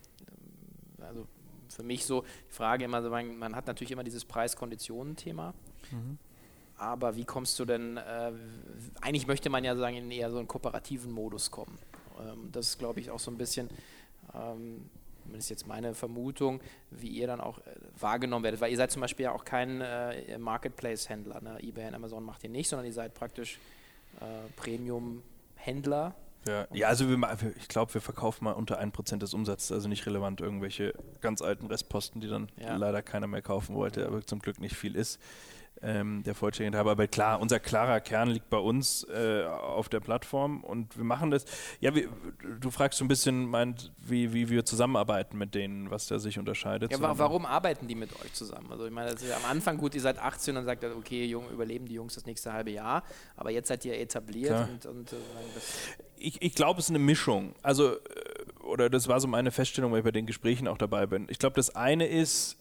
[0.98, 1.26] äh, also
[1.68, 5.54] für mich so die Frage immer, so, man, man hat natürlich immer dieses Preis-Konditionen-Thema.
[5.90, 6.18] Mhm.
[6.78, 8.32] Aber wie kommst du denn, äh,
[9.00, 11.78] eigentlich möchte man ja sagen, in eher so einen kooperativen Modus kommen.
[12.20, 13.70] Ähm, das ist, glaube ich, auch so ein bisschen
[14.34, 14.90] ähm,
[15.26, 16.60] zumindest jetzt meine Vermutung,
[16.90, 17.62] wie ihr dann auch äh,
[17.98, 18.60] wahrgenommen werdet.
[18.60, 21.40] Weil ihr seid zum Beispiel ja auch kein äh, Marketplace-Händler.
[21.42, 21.58] Ne?
[21.62, 23.58] eBay und Amazon macht ihr nicht, sondern ihr seid praktisch
[24.20, 24.24] äh,
[24.56, 26.14] Premium-Händler.
[26.46, 27.18] Ja, ja, also wir,
[27.58, 31.66] ich glaube, wir verkaufen mal unter 1% des Umsatzes, also nicht relevant irgendwelche ganz alten
[31.66, 32.76] Restposten, die dann ja.
[32.76, 35.20] leider keiner mehr kaufen wollte, aber zum Glück nicht viel ist
[35.82, 36.92] ähm, der Vollständigkeit halber.
[36.92, 41.30] Aber klar, unser klarer Kern liegt bei uns äh, auf der Plattform und wir machen
[41.30, 41.44] das.
[41.80, 42.08] Ja, wie,
[42.60, 46.38] du fragst so ein bisschen, meint, wie, wie wir zusammenarbeiten mit denen, was da sich
[46.38, 46.92] unterscheidet.
[46.92, 48.70] Ja, wa warum arbeiten die mit euch zusammen?
[48.70, 50.82] Also ich meine, das ist ja am Anfang gut, ihr seid 18 und dann sagt
[50.82, 53.02] ihr, okay, Junge, überleben die Jungs das nächste halbe Jahr,
[53.36, 54.68] aber jetzt seid ihr etabliert klar.
[54.68, 55.16] und, und äh,
[56.18, 57.54] ich, ich glaube, es ist eine Mischung.
[57.62, 57.98] Also, äh,
[58.64, 61.26] oder das war so meine Feststellung, weil ich bei den Gesprächen auch dabei bin.
[61.30, 62.56] Ich glaube, das eine ist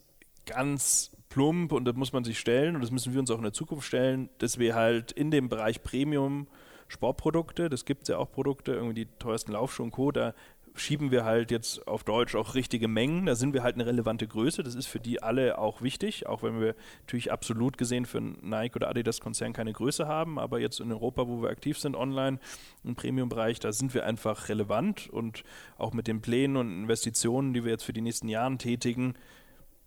[0.46, 3.44] ganz plump und das muss man sich stellen und das müssen wir uns auch in
[3.44, 6.48] der Zukunft stellen, dass wir halt in dem Bereich Premium
[6.88, 10.34] Sportprodukte, das gibt es ja auch Produkte, irgendwie die teuersten Laufschuhe und Co., da
[10.76, 13.26] schieben wir halt jetzt auf Deutsch auch richtige Mengen.
[13.26, 14.62] Da sind wir halt eine relevante Größe.
[14.62, 18.76] Das ist für die alle auch wichtig, auch wenn wir natürlich absolut gesehen für Nike
[18.76, 20.38] oder Adidas Konzern keine Größe haben.
[20.38, 22.40] Aber jetzt in Europa, wo wir aktiv sind online
[22.84, 25.44] im Premium-Bereich, da sind wir einfach relevant und
[25.78, 29.16] auch mit den Plänen und Investitionen, die wir jetzt für die nächsten Jahre tätigen,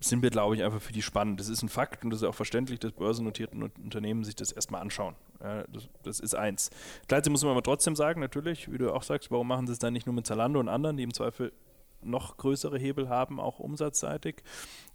[0.01, 1.41] sind wir, glaube ich, einfach für die spannend.
[1.41, 4.81] Das ist ein Fakt und das ist auch verständlich, dass börsennotierten Unternehmen sich das erstmal
[4.81, 5.17] anschauen.
[5.43, 6.71] Ja, das, das, ist eins.
[7.09, 9.79] Gleichzeitig muss man aber trotzdem sagen, natürlich, wie du auch sagst, warum machen sie es
[9.79, 11.53] dann nicht nur mit Zalando und anderen, die im Zweifel
[12.01, 14.43] noch größere Hebel haben, auch umsatzseitig,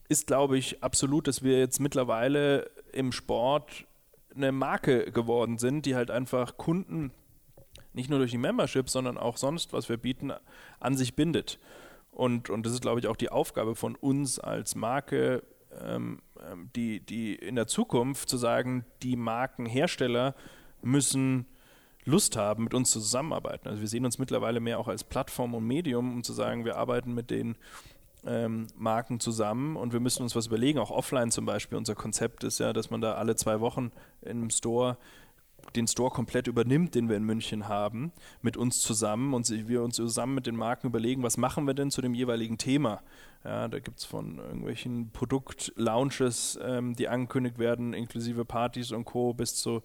[0.08, 3.86] ist, glaube ich, absolut, dass wir jetzt mittlerweile im Sport
[4.36, 7.12] eine Marke geworden sind, die halt einfach Kunden
[7.94, 10.34] nicht nur durch die Membership, sondern auch sonst, was wir bieten,
[10.80, 11.60] an sich bindet.
[12.14, 15.44] Und, und das ist, glaube ich, auch die Aufgabe von uns als Marke,
[15.82, 16.22] ähm,
[16.52, 20.36] ähm, die, die in der Zukunft zu sagen, die Markenhersteller
[20.82, 21.48] müssen
[22.06, 23.68] Lust haben, mit uns zusammenarbeiten.
[23.68, 26.78] Also wir sehen uns mittlerweile mehr auch als Plattform und Medium, um zu sagen, wir
[26.78, 27.56] arbeiten mit den
[28.26, 31.78] ähm, Marken zusammen und wir müssen uns was überlegen, auch offline zum Beispiel.
[31.78, 34.98] Unser Konzept ist ja, dass man da alle zwei Wochen in einem Store
[35.76, 39.96] den Store komplett übernimmt, den wir in München haben, mit uns zusammen und wir uns
[39.96, 43.02] zusammen mit den Marken überlegen, was machen wir denn zu dem jeweiligen Thema.
[43.46, 49.34] Ja, da gibt es von irgendwelchen Produktlaunches, ähm, die angekündigt werden, inklusive Partys und Co.,
[49.34, 49.82] bis zu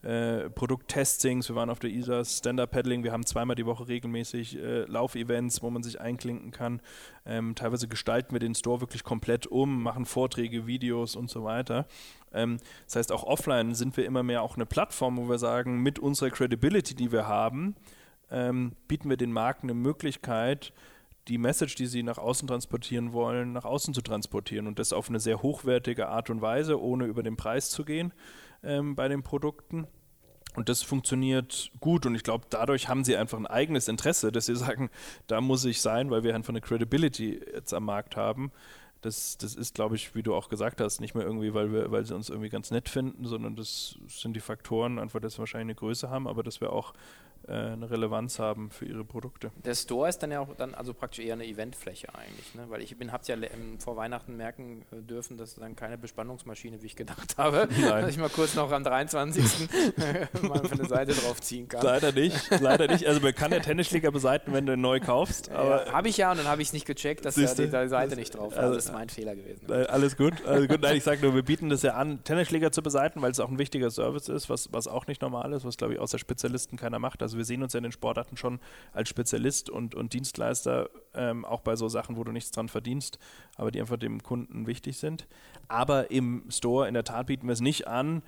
[0.00, 1.50] äh, Produkttestings.
[1.50, 3.04] Wir waren auf der ISA Stand-Up-Paddling.
[3.04, 6.80] Wir haben zweimal die Woche regelmäßig äh, Laufevents, wo man sich einklinken kann.
[7.26, 11.86] Ähm, teilweise gestalten wir den Store wirklich komplett um, machen Vorträge, Videos und so weiter.
[12.32, 15.82] Ähm, das heißt, auch offline sind wir immer mehr auch eine Plattform, wo wir sagen,
[15.82, 17.76] mit unserer Credibility, die wir haben,
[18.30, 20.72] ähm, bieten wir den Marken eine Möglichkeit,
[21.28, 25.08] die Message, die sie nach außen transportieren wollen, nach außen zu transportieren und das auf
[25.08, 28.12] eine sehr hochwertige Art und Weise, ohne über den Preis zu gehen
[28.62, 29.86] ähm, bei den Produkten.
[30.54, 34.46] Und das funktioniert gut und ich glaube, dadurch haben sie einfach ein eigenes Interesse, dass
[34.46, 34.90] sie sagen,
[35.26, 38.52] da muss ich sein, weil wir einfach eine Credibility jetzt am Markt haben.
[39.00, 41.90] Das, das ist, glaube ich, wie du auch gesagt hast, nicht mehr irgendwie, weil wir,
[41.90, 45.40] weil sie uns irgendwie ganz nett finden, sondern das sind die Faktoren, einfach, dass wir
[45.40, 46.92] wahrscheinlich eine Größe haben, aber dass wir auch
[47.48, 49.50] eine Relevanz haben für ihre Produkte.
[49.64, 52.64] Der Store ist dann ja auch dann also praktisch eher eine Eventfläche eigentlich, ne?
[52.68, 53.36] weil ich bin hab's ja
[53.78, 58.18] vor Weihnachten merken äh, dürfen, dass dann keine Bespannungsmaschine, wie ich gedacht habe, dass ich
[58.18, 59.42] mal kurz noch am 23.
[60.42, 61.82] mal für eine Seite draufziehen kann.
[61.82, 63.06] Leider nicht, leider nicht.
[63.06, 65.48] Also man kann ja Tennisschläger beseiten, wenn du neu kaufst.
[65.48, 67.88] Ja, habe ich ja und dann habe ich es nicht gecheckt, dass da die, die,
[67.88, 68.62] Seite nicht drauf war.
[68.62, 69.70] Also, das ist mein Fehler gewesen.
[69.70, 70.80] Äh, alles gut, alles gut.
[70.80, 73.50] Nein, ich sage nur, wir bieten das ja an, Tennisschläger zu beseiten, weil es auch
[73.50, 76.76] ein wichtiger Service ist, was, was auch nicht normal ist, was glaube ich außer Spezialisten
[76.76, 77.22] keiner macht.
[77.22, 78.60] Also also wir sehen uns ja in den Sportarten schon
[78.92, 83.18] als Spezialist und, und Dienstleister, ähm, auch bei so Sachen, wo du nichts dran verdienst,
[83.56, 85.26] aber die einfach dem Kunden wichtig sind.
[85.68, 88.22] Aber im Store in der Tat bieten wir es nicht an,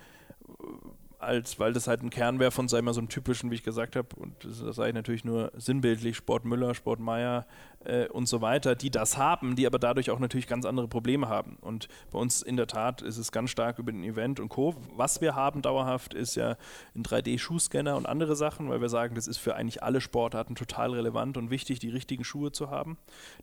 [1.19, 3.63] als weil das halt ein Kern wäre von, sei mal, so einem typischen, wie ich
[3.63, 7.45] gesagt habe, und das, sage ich natürlich nur sinnbildlich, Sport Müller, Sport Meier
[7.85, 11.27] äh, und so weiter, die das haben, die aber dadurch auch natürlich ganz andere Probleme
[11.27, 11.57] haben.
[11.61, 14.75] Und bei uns in der Tat ist es ganz stark über den Event und Co.
[14.95, 16.57] Was wir haben dauerhaft ist ja
[16.95, 20.91] ein 3D-Schuhscanner und andere Sachen, weil wir sagen, das ist für eigentlich alle Sportarten total
[20.93, 22.97] relevant und wichtig, die richtigen Schuhe zu haben.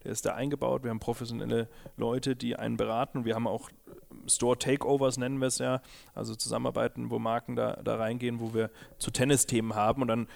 [0.04, 0.82] Der ist da eingebaut.
[0.82, 3.24] Wir haben professionelle Leute, die einen beraten.
[3.24, 3.70] Wir haben auch
[4.26, 5.80] Store Takeovers nennen wir es ja,
[6.14, 10.28] also Zusammenarbeiten, wo Marken da, da reingehen, wo wir zu Tennisthemen haben und dann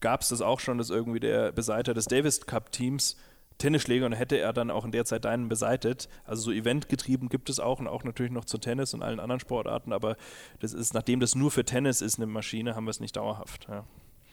[0.00, 3.16] gab es das auch schon, dass irgendwie der Beseiter des Davis Cup Teams
[3.58, 6.08] Tennisschläger und hätte er dann auch in der Zeit deinen beseitet.
[6.24, 9.40] Also so eventgetrieben gibt es auch und auch natürlich noch zu Tennis und allen anderen
[9.40, 10.16] Sportarten, aber
[10.60, 13.66] das ist, nachdem das nur für Tennis ist, eine Maschine, haben wir es nicht dauerhaft.
[13.68, 13.84] Ja.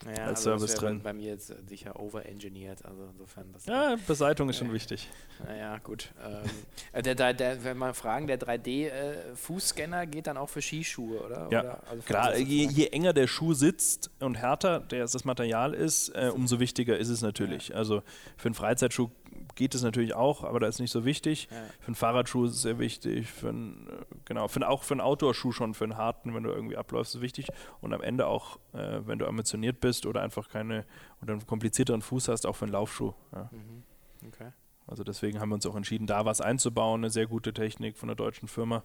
[0.06, 1.02] ja, als also Service drin.
[1.02, 3.52] Bei mir jetzt äh, sicher overengineert, also insofern.
[3.54, 5.10] Das ja, Beseitung ist schon wichtig.
[5.46, 6.12] Naja, gut.
[6.24, 6.44] Ähm,
[6.94, 11.22] äh, der, der, der, wenn man fragen, der 3D-Fußscanner äh, geht dann auch für Skischuhe,
[11.22, 11.48] oder?
[11.52, 11.84] Ja, oder?
[11.90, 12.38] Also klar.
[12.38, 16.98] Je, je, enger der Schuh sitzt und härter der, das Material ist, äh, umso wichtiger
[16.98, 17.70] ist es natürlich.
[17.70, 17.76] Ja.
[17.76, 18.04] Also
[18.38, 19.10] für einen Freizeitschuh
[19.56, 21.48] geht es natürlich auch, aber da ist nicht so wichtig.
[21.52, 21.58] Ja.
[21.80, 24.94] Für einen Fahrradschuh ist es sehr wichtig, für einen, äh, genau, für einen, auch für
[24.94, 27.48] einen Outdoor-Schuh schon, für einen harten, wenn du irgendwie abläufst, ist es wichtig.
[27.82, 30.86] Und am Ende auch, äh, wenn du ambitioniert bist oder einfach keine
[31.22, 33.14] oder einen komplizierteren Fuß hast, auch für einen Laufschuh.
[33.34, 33.50] Ja.
[33.52, 33.84] Mhm.
[34.28, 34.52] Okay.
[34.88, 38.10] Also deswegen haben wir uns auch entschieden, da was einzubauen, eine sehr gute Technik von
[38.10, 38.84] einer deutschen Firma,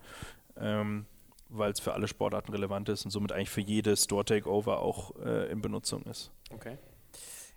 [0.56, 1.06] ähm,
[1.48, 5.50] weil es für alle Sportarten relevant ist und somit eigentlich für jede Store-Takeover auch äh,
[5.50, 6.30] in Benutzung ist.
[6.50, 6.78] Okay.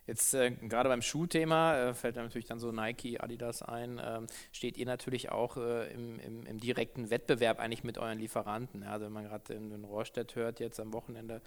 [0.06, 4.02] Jetzt äh, gerade beim Schuhthema äh, fällt natürlich dann so Nike, Adidas ein.
[4.04, 8.82] Ähm, steht ihr natürlich auch äh, im, im, im, direkten Wettbewerb eigentlich mit euren Lieferanten.
[8.84, 11.42] Ja, also wenn man gerade in, in Rohrstedt hört, jetzt am Wochenende,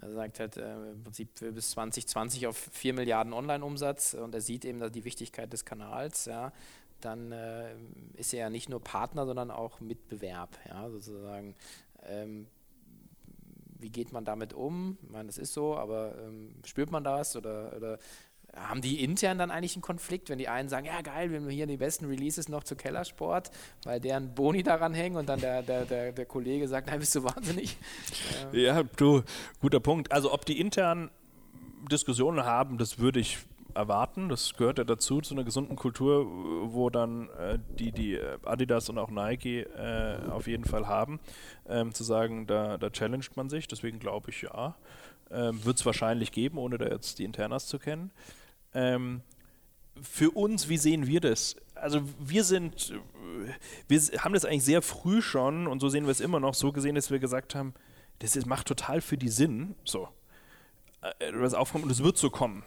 [0.00, 4.64] er sagt halt äh, im Prinzip bis 2020 auf 4 Milliarden Online-Umsatz und er sieht
[4.64, 6.24] eben die Wichtigkeit des Kanals.
[6.24, 6.52] Ja,
[7.00, 7.74] dann äh,
[8.14, 10.58] ist er ja nicht nur Partner, sondern auch Mitbewerb.
[10.68, 11.54] Ja, sozusagen.
[12.04, 12.46] Ähm,
[13.80, 14.98] wie geht man damit um?
[15.02, 17.98] Ich meine, das ist so, aber ähm, spürt man das oder, oder
[18.54, 21.48] haben die intern dann eigentlich einen Konflikt, wenn die einen sagen, ja geil, wir haben
[21.48, 23.50] hier die besten Releases noch zu Kellersport,
[23.84, 27.14] weil deren Boni daran hängen und dann der, der, der, der Kollege sagt, nein, bist
[27.14, 27.76] du wahnsinnig?
[28.52, 29.22] Ja, du,
[29.60, 30.10] guter Punkt.
[30.12, 31.10] Also ob die intern
[31.90, 33.38] Diskussionen haben, das würde ich
[33.74, 34.28] erwarten.
[34.28, 36.26] Das gehört ja dazu, zu einer gesunden Kultur,
[36.72, 41.20] wo dann äh, die, die äh, Adidas und auch Nike äh, auf jeden Fall haben,
[41.68, 43.68] ähm, zu sagen, da, da challenged man sich.
[43.68, 44.76] Deswegen glaube ich ja.
[45.30, 48.10] Ähm, Wird es wahrscheinlich geben, ohne da jetzt die Internas zu kennen.
[48.74, 49.22] Ähm,
[50.00, 51.56] für uns, wie sehen wir das?
[51.74, 53.52] Also wir sind, äh,
[53.88, 56.72] wir haben das eigentlich sehr früh schon und so sehen wir es immer noch so
[56.72, 57.74] gesehen, dass wir gesagt haben,
[58.18, 60.08] das ist, macht total für die Sinn, so.
[61.00, 62.64] Äh, was aufkommt und es wird so kommen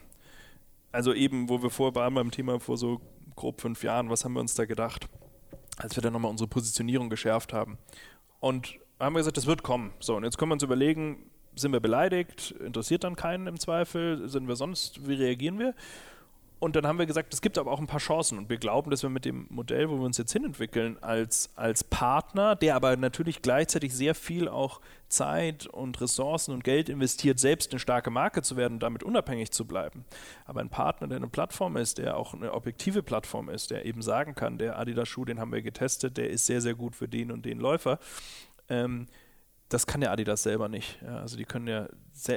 [0.93, 3.01] also eben, wo wir vor waren beim Thema vor so
[3.35, 5.09] grob fünf Jahren, was haben wir uns da gedacht,
[5.77, 7.77] als wir dann nochmal unsere Positionierung geschärft haben.
[8.39, 9.91] Und haben wir gesagt, das wird kommen.
[9.99, 14.29] So, und jetzt können wir uns überlegen, sind wir beleidigt, interessiert dann keinen im Zweifel,
[14.29, 15.73] sind wir sonst, wie reagieren wir?
[16.63, 18.37] Und dann haben wir gesagt, es gibt aber auch ein paar Chancen.
[18.37, 21.83] Und wir glauben, dass wir mit dem Modell, wo wir uns jetzt hinentwickeln, als, als
[21.83, 27.73] Partner, der aber natürlich gleichzeitig sehr viel auch Zeit und Ressourcen und Geld investiert, selbst
[27.73, 30.05] eine starke Marke zu werden und damit unabhängig zu bleiben.
[30.45, 34.01] Aber ein Partner, der eine Plattform ist, der auch eine objektive Plattform ist, der eben
[34.01, 37.29] sagen kann, der Adidas-Schuh, den haben wir getestet, der ist sehr, sehr gut für den
[37.29, 37.99] und den Läufer.
[38.69, 39.07] Ähm,
[39.73, 40.99] das kann der Adidas selber nicht.
[41.01, 41.87] Ja, also die können ja,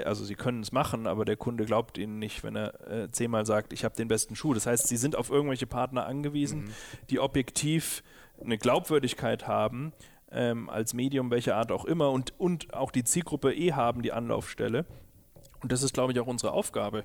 [0.04, 3.44] also sie können es machen, aber der Kunde glaubt ihnen nicht, wenn er äh, zehnmal
[3.44, 4.54] sagt, ich habe den besten Schuh.
[4.54, 6.70] Das heißt, sie sind auf irgendwelche Partner angewiesen, mhm.
[7.10, 8.02] die objektiv
[8.42, 9.92] eine Glaubwürdigkeit haben,
[10.30, 14.12] ähm, als Medium, welcher Art auch immer, und, und auch die Zielgruppe eh haben, die
[14.12, 14.86] Anlaufstelle.
[15.60, 17.04] Und das ist, glaube ich, auch unsere Aufgabe.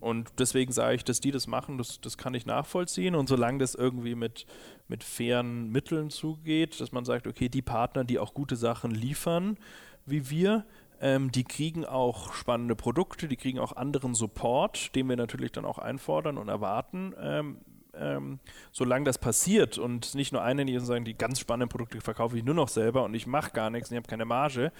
[0.00, 3.14] Und deswegen sage ich, dass die das machen, das, das kann ich nachvollziehen.
[3.14, 4.46] Und solange das irgendwie mit,
[4.88, 9.58] mit fairen Mitteln zugeht, dass man sagt, okay, die Partner, die auch gute Sachen liefern,
[10.06, 10.64] wie wir,
[11.00, 15.64] ähm, die kriegen auch spannende Produkte, die kriegen auch anderen Support, den wir natürlich dann
[15.64, 17.14] auch einfordern und erwarten.
[17.20, 17.58] Ähm,
[17.94, 18.38] ähm,
[18.72, 22.44] solange das passiert und nicht nur eine, die sagen, die ganz spannenden Produkte verkaufe ich
[22.44, 24.72] nur noch selber und ich mache gar nichts und ich habe keine Marge,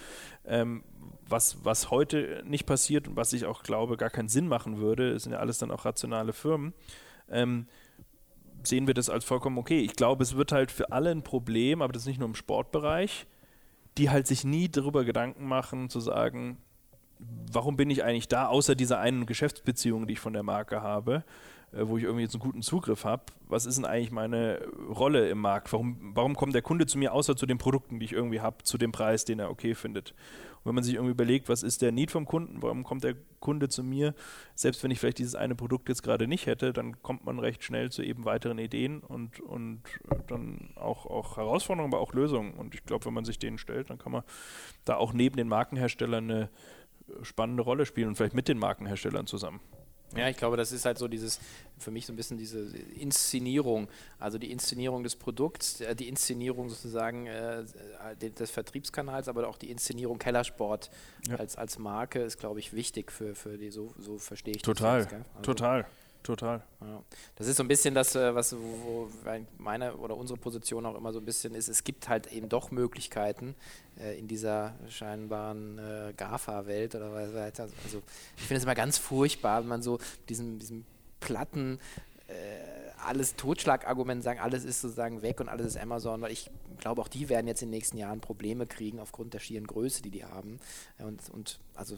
[0.46, 0.84] ähm,
[1.28, 5.18] was, was heute nicht passiert und was ich auch glaube, gar keinen Sinn machen würde,
[5.18, 6.74] sind ja alles dann auch rationale Firmen,
[7.30, 7.66] ähm,
[8.62, 9.80] sehen wir das als vollkommen okay.
[9.80, 13.26] Ich glaube, es wird halt für alle ein Problem, aber das nicht nur im Sportbereich,
[13.96, 16.58] die halt sich nie darüber Gedanken machen, zu sagen,
[17.52, 21.24] warum bin ich eigentlich da, außer dieser einen Geschäftsbeziehung, die ich von der Marke habe.
[21.72, 25.28] Äh, wo ich irgendwie jetzt einen guten Zugriff habe, was ist denn eigentlich meine Rolle
[25.28, 25.72] im Markt?
[25.72, 28.62] Warum, warum kommt der Kunde zu mir, außer zu den Produkten, die ich irgendwie habe,
[28.62, 30.14] zu dem Preis, den er okay findet?
[30.58, 33.16] Und wenn man sich irgendwie überlegt, was ist der Need vom Kunden, warum kommt der
[33.40, 34.14] Kunde zu mir,
[34.54, 37.62] selbst wenn ich vielleicht dieses eine Produkt jetzt gerade nicht hätte, dann kommt man recht
[37.62, 39.82] schnell zu eben weiteren Ideen und, und
[40.26, 42.54] dann auch, auch Herausforderungen, aber auch Lösungen.
[42.54, 44.22] Und ich glaube, wenn man sich denen stellt, dann kann man
[44.86, 46.50] da auch neben den Markenherstellern eine
[47.22, 49.60] spannende Rolle spielen und vielleicht mit den Markenherstellern zusammen.
[50.16, 51.38] Ja, ich glaube, das ist halt so dieses,
[51.78, 52.60] für mich so ein bisschen diese
[52.98, 53.88] Inszenierung,
[54.18, 57.64] also die Inszenierung des Produkts, äh, die Inszenierung sozusagen äh,
[58.16, 60.90] des Vertriebskanals, aber auch die Inszenierung Kellersport
[61.28, 61.36] ja.
[61.36, 65.00] als, als Marke ist, glaube ich, wichtig für, für die, so, so verstehe ich total,
[65.00, 65.06] das.
[65.08, 65.86] Total, also, total.
[66.22, 66.62] Total.
[66.80, 67.02] Ja.
[67.36, 69.08] Das ist so ein bisschen das, äh, was wo
[69.56, 71.68] meine oder unsere Position auch immer so ein bisschen ist.
[71.68, 73.54] Es gibt halt eben doch Möglichkeiten
[73.98, 77.68] äh, in dieser scheinbaren äh, GAFA-Welt oder was weiter.
[77.84, 78.02] Also
[78.36, 79.98] ich finde es immer ganz furchtbar, wenn man so
[80.28, 80.84] diesen, diesen
[81.20, 81.78] platten
[82.28, 82.34] äh,
[83.04, 87.08] alles Totschlagargument sagen, alles ist sozusagen weg und alles ist Amazon, weil ich glaube, auch
[87.08, 90.24] die werden jetzt in den nächsten Jahren Probleme kriegen aufgrund der schieren Größe, die die
[90.24, 90.58] haben.
[90.98, 91.96] Und, und also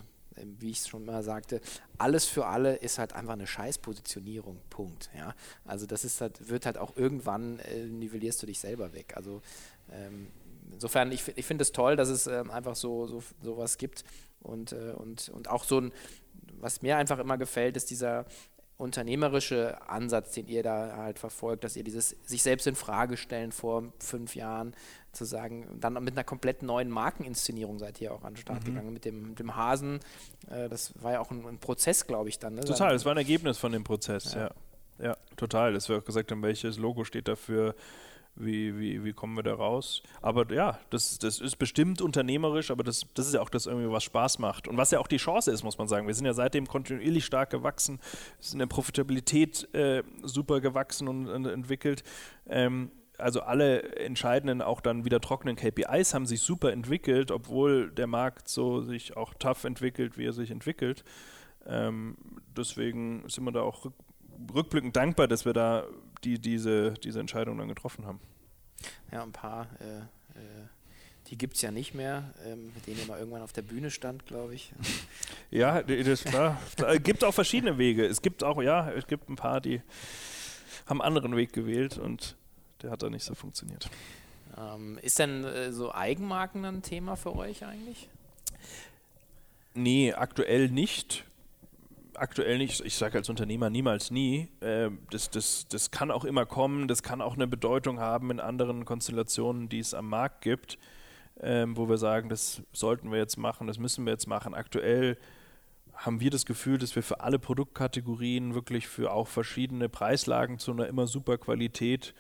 [0.59, 1.61] wie ich es schon mal sagte,
[1.99, 4.59] alles für alle ist halt einfach eine Scheißpositionierung.
[4.71, 5.11] Punkt.
[5.17, 5.35] Ja?
[5.65, 9.15] Also das ist halt, wird halt auch irgendwann äh, nivellierst du dich selber weg.
[9.17, 9.43] Also
[9.91, 10.29] ähm,
[10.73, 14.05] insofern, ich, ich finde es toll, dass es ähm, einfach so, so sowas gibt.
[14.41, 15.93] Und, äh, und, und auch so ein,
[16.61, 18.27] was mir einfach immer gefällt, ist dieser
[18.81, 23.53] unternehmerische Ansatz, den ihr da halt verfolgt, dass ihr dieses sich selbst in Frage stellen
[23.53, 24.75] vor fünf Jahren,
[25.13, 28.67] zu sagen, dann mit einer komplett neuen Markeninszenierung seid ihr auch an den Start mhm.
[28.67, 30.01] gegangen, mit dem, dem Hasen.
[30.49, 32.55] Äh, das war ja auch ein, ein Prozess, glaube ich, dann.
[32.55, 32.63] Ne?
[32.63, 34.51] Total, es war ein Ergebnis von dem Prozess, ja.
[34.99, 35.05] ja.
[35.05, 35.73] ja total.
[35.73, 37.75] Dass wir auch gesagt haben, welches Logo steht dafür,
[38.37, 40.03] wie, wie, wie kommen wir da raus?
[40.23, 43.91] Aber ja, das, das ist bestimmt unternehmerisch, aber das, das ist ja auch das irgendwie,
[43.91, 44.69] was Spaß macht.
[44.69, 46.07] Und was ja auch die Chance ist, muss man sagen.
[46.07, 47.99] Wir sind ja seitdem kontinuierlich stark gewachsen,
[48.39, 52.05] sind in der Profitabilität äh, super gewachsen und, und entwickelt.
[52.47, 52.91] Ähm,
[53.21, 58.49] also alle entscheidenden, auch dann wieder trockenen KPIs haben sich super entwickelt, obwohl der Markt
[58.49, 61.05] so sich auch tough entwickelt, wie er sich entwickelt.
[61.67, 62.17] Ähm,
[62.57, 63.87] deswegen sind wir da auch
[64.55, 65.85] rückblickend dankbar, dass wir da
[66.25, 68.21] die, diese, diese Entscheidung dann getroffen haben.
[69.13, 69.99] Ja, ein paar, äh,
[70.39, 70.67] äh,
[71.29, 74.27] die gibt es ja nicht mehr, ähm, mit denen mal irgendwann auf der Bühne stand,
[74.27, 74.73] glaube ich.
[75.51, 78.07] ja, das war, es gibt auch verschiedene Wege.
[78.07, 79.83] Es gibt auch, ja, es gibt ein paar, die
[80.87, 82.37] haben einen anderen Weg gewählt und
[82.83, 83.89] der hat da nicht so funktioniert.
[84.59, 88.09] Ähm, ist denn äh, so Eigenmarken ein Thema für euch eigentlich?
[89.75, 91.25] Nee, aktuell nicht
[92.21, 96.47] aktuell nicht, ich sage als Unternehmer niemals nie, äh, das, das, das kann auch immer
[96.47, 100.79] kommen, das kann auch eine Bedeutung haben in anderen Konstellationen, die es am Markt gibt,
[101.41, 104.55] äh, wo wir sagen, das sollten wir jetzt machen, das müssen wir jetzt machen.
[104.55, 105.17] Aktuell
[105.95, 110.73] haben wir das Gefühl, dass wir für alle Produktkategorien wirklich für auch verschiedene Preislagen zu
[110.73, 112.15] einer immer super Qualität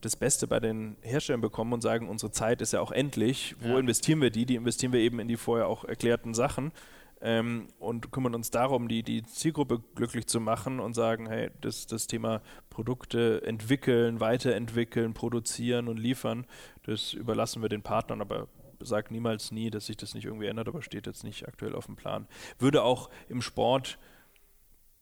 [0.00, 3.56] das Beste bei den Herstellern bekommen und sagen, unsere Zeit ist ja auch endlich.
[3.60, 3.78] Wo ja.
[3.78, 4.46] investieren wir die?
[4.46, 6.72] Die investieren wir eben in die vorher auch erklärten Sachen
[7.20, 11.86] ähm, und kümmern uns darum, die, die Zielgruppe glücklich zu machen und sagen, hey, das,
[11.86, 16.46] das Thema Produkte entwickeln, weiterentwickeln, produzieren und liefern,
[16.84, 18.48] das überlassen wir den Partnern, aber
[18.80, 21.86] sagt niemals nie, dass sich das nicht irgendwie ändert, aber steht jetzt nicht aktuell auf
[21.86, 22.28] dem Plan.
[22.60, 23.98] Würde auch im Sport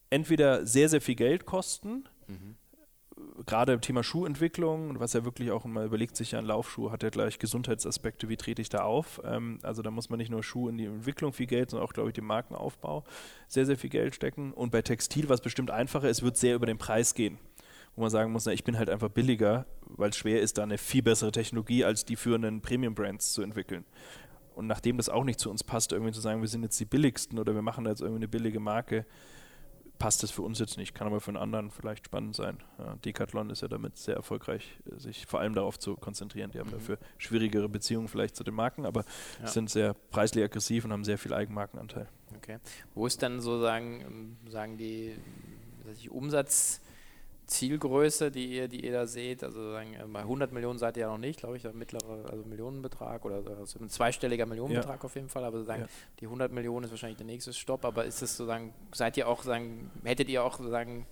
[0.09, 2.55] entweder sehr, sehr viel Geld kosten, mhm
[3.45, 7.03] gerade im Thema Schuhentwicklung, was ja wirklich auch mal überlegt sich ja ein Laufschuh, hat
[7.03, 9.21] ja gleich Gesundheitsaspekte, wie trete ich da auf.
[9.23, 11.93] Ähm, also da muss man nicht nur Schuh in die Entwicklung viel Geld, sondern auch,
[11.93, 13.03] glaube ich, den Markenaufbau
[13.47, 14.53] sehr, sehr viel Geld stecken.
[14.53, 17.37] Und bei Textil, was bestimmt einfacher ist, wird sehr über den Preis gehen.
[17.95, 20.63] Wo man sagen muss, na, ich bin halt einfach billiger, weil es schwer ist, da
[20.63, 23.85] eine viel bessere Technologie als die führenden Premium-Brands zu entwickeln.
[24.55, 26.85] Und nachdem das auch nicht zu uns passt, irgendwie zu sagen, wir sind jetzt die
[26.85, 29.05] billigsten oder wir machen da jetzt irgendwie eine billige Marke,
[29.99, 32.57] passt es für uns jetzt nicht, kann aber für einen anderen vielleicht spannend sein.
[32.77, 36.51] Ja, Decathlon ist ja damit sehr erfolgreich, sich vor allem darauf zu konzentrieren.
[36.51, 36.73] Die haben mhm.
[36.73, 39.03] dafür schwierigere Beziehungen vielleicht zu den Marken, aber
[39.41, 39.47] ja.
[39.47, 42.07] sind sehr preislich aggressiv und haben sehr viel Eigenmarkenanteil.
[42.35, 42.59] Okay.
[42.93, 45.15] Wo ist dann so sagen, ähm, sagen die
[46.09, 46.81] Umsatz
[47.47, 49.43] Zielgröße, die ihr, die ihr da seht?
[49.43, 52.29] Also sagen, äh, bei 100 Millionen seid ihr ja noch nicht, glaube ich, der mittlere
[52.29, 55.05] also Millionenbetrag oder also ein zweistelliger Millionenbetrag ja.
[55.05, 55.87] auf jeden Fall, aber sagen, ja.
[56.19, 59.43] die 100 Millionen ist wahrscheinlich der nächste Stopp, aber ist es sozusagen, seid ihr auch,
[59.43, 61.05] sagen, hättet ihr auch sozusagen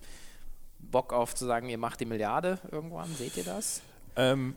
[0.78, 3.08] Bock auf zu sagen, ihr macht die Milliarde irgendwann?
[3.14, 3.82] Seht ihr das?
[4.14, 4.54] Ähm,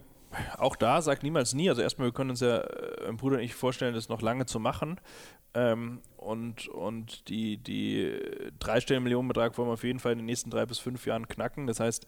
[0.58, 1.70] auch da sagt niemals nie.
[1.70, 4.60] Also erstmal, wir können uns ja, äh, Bruder und ich vorstellen, das noch lange zu
[4.60, 5.00] machen.
[5.54, 8.20] Ähm, und, und die, die
[8.60, 11.66] dreistelligen Millionenbetrag wollen wir auf jeden Fall in den nächsten drei bis fünf Jahren knacken.
[11.66, 12.06] Das heißt,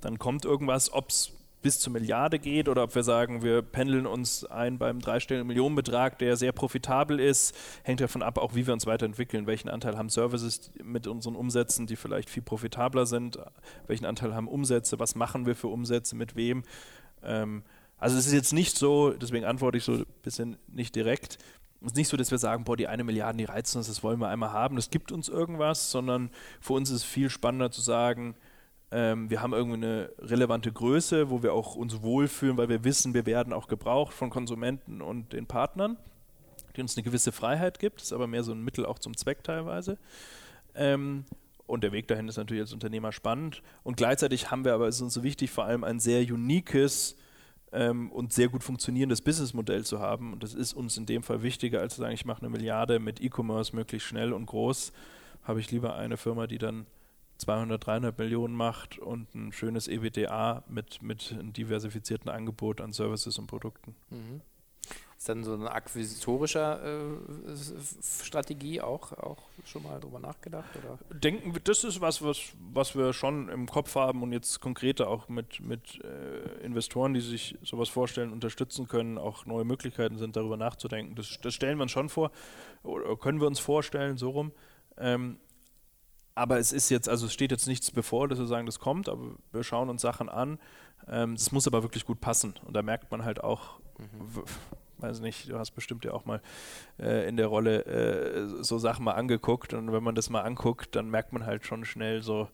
[0.00, 1.32] dann kommt irgendwas, ob es
[1.62, 6.16] bis zur Milliarde geht oder ob wir sagen, wir pendeln uns ein beim dreistelligen Millionenbetrag,
[6.18, 9.48] der sehr profitabel ist, hängt davon ab, auch wie wir uns weiterentwickeln.
[9.48, 13.38] Welchen Anteil haben Services mit unseren Umsätzen, die vielleicht viel profitabler sind?
[13.88, 15.00] Welchen Anteil haben Umsätze?
[15.00, 16.14] Was machen wir für Umsätze?
[16.14, 16.62] Mit wem?
[17.26, 17.62] Ähm,
[17.98, 21.38] also es ist jetzt nicht so, deswegen antworte ich so ein bisschen nicht direkt,
[21.80, 24.02] es ist nicht so, dass wir sagen, boah, die eine Milliarde, die reizen uns, das
[24.02, 27.70] wollen wir einmal haben, das gibt uns irgendwas, sondern für uns ist es viel spannender
[27.70, 28.34] zu sagen,
[28.90, 33.14] ähm, wir haben irgendwie eine relevante Größe, wo wir auch uns wohlfühlen, weil wir wissen,
[33.14, 35.96] wir werden auch gebraucht von Konsumenten und den Partnern,
[36.76, 39.16] die uns eine gewisse Freiheit gibt, das ist aber mehr so ein Mittel auch zum
[39.16, 39.98] Zweck teilweise.
[40.74, 41.24] Ähm,
[41.66, 43.62] und der Weg dahin ist natürlich als Unternehmer spannend.
[43.82, 47.16] Und gleichzeitig haben wir aber, es ist uns so wichtig, vor allem ein sehr uniques
[47.72, 50.32] ähm, und sehr gut funktionierendes Businessmodell zu haben.
[50.32, 53.00] Und das ist uns in dem Fall wichtiger, als zu sagen, ich mache eine Milliarde
[53.00, 54.92] mit E-Commerce möglichst schnell und groß.
[55.42, 56.86] Habe ich lieber eine Firma, die dann
[57.38, 63.38] 200, 300 Millionen macht und ein schönes EBDA mit, mit einem diversifizierten Angebot an Services
[63.38, 63.94] und Produkten.
[64.10, 64.40] Mhm.
[65.18, 70.68] Ist dann so eine akquisitorische äh, Strategie auch, auch schon mal drüber nachgedacht?
[70.76, 70.98] Oder?
[71.18, 75.08] Denken wir, das ist was, was, was wir schon im Kopf haben und jetzt konkreter
[75.08, 80.36] auch mit, mit äh, Investoren, die sich sowas vorstellen, unterstützen können, auch neue Möglichkeiten sind,
[80.36, 81.14] darüber nachzudenken.
[81.14, 82.30] Das, das stellen wir uns schon vor,
[82.82, 84.52] oder können wir uns vorstellen, so rum.
[84.98, 85.38] Ähm,
[86.34, 89.08] aber es ist jetzt, also es steht jetzt nichts bevor, dass wir sagen, das kommt,
[89.08, 90.58] aber wir schauen uns Sachen an.
[91.06, 92.54] Es ähm, muss aber wirklich gut passen.
[92.66, 94.44] Und da merkt man halt auch, mhm.
[94.98, 96.40] Weiß nicht, du hast bestimmt ja auch mal
[96.98, 99.74] äh, in der Rolle äh, so Sachen mal angeguckt.
[99.74, 102.48] Und wenn man das mal anguckt, dann merkt man halt schon schnell so,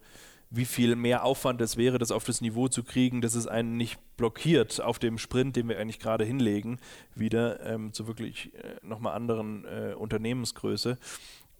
[0.54, 3.78] wie viel mehr Aufwand es wäre, das auf das Niveau zu kriegen, dass es einen
[3.78, 6.78] nicht blockiert auf dem Sprint, den wir eigentlich gerade hinlegen,
[7.14, 10.98] wieder ähm, zu wirklich äh, nochmal anderen äh, Unternehmensgröße.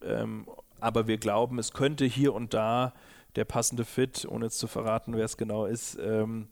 [0.03, 0.47] Ähm,
[0.79, 2.93] aber wir glauben, es könnte hier und da
[3.37, 6.49] der passende Fit, ohne jetzt zu verraten, wer es genau ist, ähm,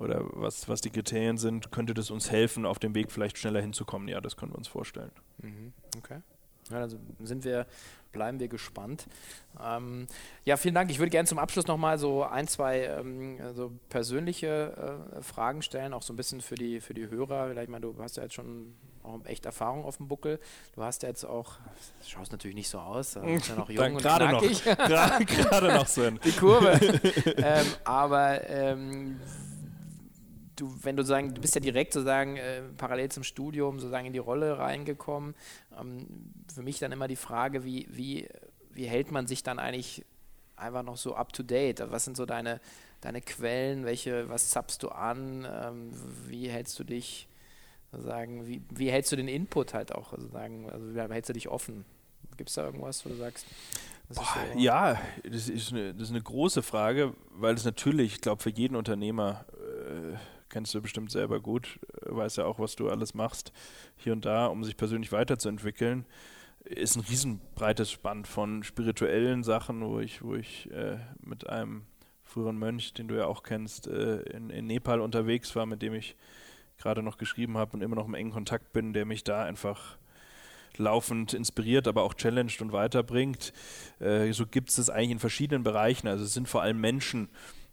[0.00, 3.60] oder was, was die Kriterien sind, könnte das uns helfen, auf dem Weg vielleicht schneller
[3.60, 4.08] hinzukommen.
[4.08, 5.12] Ja, das können wir uns vorstellen.
[5.38, 5.72] Mhm.
[5.98, 6.20] Okay.
[6.70, 7.66] Ja, also sind wir,
[8.12, 9.06] bleiben wir gespannt.
[9.62, 10.06] Ähm,
[10.44, 10.90] ja, vielen Dank.
[10.90, 15.92] Ich würde gerne zum Abschluss nochmal so ein, zwei ähm, so persönliche äh, Fragen stellen,
[15.92, 17.48] auch so ein bisschen für die, für die Hörer.
[17.48, 20.38] Vielleicht, ich meine, du hast ja jetzt schon auch echt Erfahrung auf dem Buckel.
[20.74, 21.54] Du hast ja jetzt auch,
[22.06, 24.42] schaust natürlich nicht so aus, du bist ja noch jung und gerade noch,
[25.26, 26.78] gerade noch so die Kurve.
[27.36, 29.20] ähm, aber ähm,
[30.60, 34.12] du, wenn du sagen, du bist ja direkt sozusagen äh, parallel zum Studium sozusagen in
[34.12, 35.34] die Rolle reingekommen.
[35.78, 36.06] Ähm,
[36.52, 38.28] für mich dann immer die Frage, wie, wie,
[38.70, 40.04] wie hält man sich dann eigentlich
[40.56, 41.82] einfach noch so up to date?
[41.90, 42.60] Was sind so deine,
[43.00, 43.84] deine Quellen?
[43.84, 45.46] Welche, was zappst du an?
[45.50, 45.90] Ähm,
[46.26, 47.28] wie hältst du dich
[47.92, 51.32] sagen, wie, wie hältst du den Input halt auch, also sagen, also wie hältst du
[51.32, 51.84] dich offen?
[52.36, 53.46] Gibt es da irgendwas, wo du sagst?
[54.14, 58.20] Boah, so ja, das ist, eine, das ist eine große Frage, weil es natürlich, ich
[58.20, 60.16] glaube, für jeden Unternehmer, äh,
[60.50, 63.52] kennst du bestimmt selber gut, äh, weiß ja auch, was du alles machst,
[63.96, 66.04] hier und da, um sich persönlich weiterzuentwickeln,
[66.64, 71.86] ist ein riesenbreites Spann von spirituellen Sachen, wo ich, wo ich äh, mit einem
[72.24, 75.94] früheren Mönch, den du ja auch kennst, äh, in, in Nepal unterwegs war, mit dem
[75.94, 76.16] ich
[76.78, 79.98] gerade noch geschrieben habe und immer noch im engen Kontakt bin, der mich da einfach
[80.76, 83.52] laufend inspiriert, aber auch challenged und weiterbringt.
[83.98, 86.08] Äh, so gibt es das eigentlich in verschiedenen Bereichen.
[86.08, 87.28] Also es sind vor allem Menschen.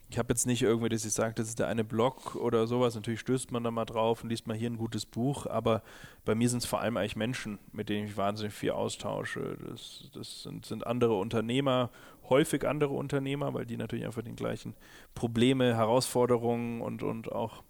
[0.10, 2.96] Ich habe jetzt nicht irgendwie, dass ich sage, das ist der eine Blog oder sowas.
[2.96, 5.84] Natürlich stößt man da mal drauf und liest mal hier ein gutes Buch, aber
[6.24, 9.58] bei mir sind es vor allem eigentlich Menschen, mit denen ich wahnsinnig viel austausche.
[9.70, 11.90] Das, das sind, sind andere Unternehmer,
[12.30, 14.76] häufig andere Unternehmer, weil die natürlich einfach den gleichen
[15.14, 17.64] Probleme, Herausforderungen und, und auch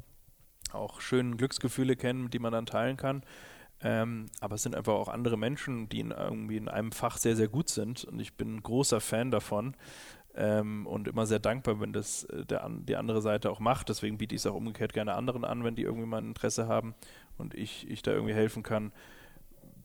[0.74, 3.24] auch schöne Glücksgefühle kennen, die man dann teilen kann.
[3.80, 7.36] Ähm, aber es sind einfach auch andere Menschen, die in, irgendwie in einem Fach sehr,
[7.36, 8.06] sehr gut sind.
[8.06, 9.76] Und ich bin ein großer Fan davon
[10.38, 13.90] ähm, und immer sehr dankbar, wenn das äh, der, die andere Seite auch macht.
[13.90, 16.68] Deswegen biete ich es auch umgekehrt gerne anderen an, wenn die irgendwie mal ein Interesse
[16.68, 16.96] haben
[17.38, 18.92] und ich, ich da irgendwie helfen kann,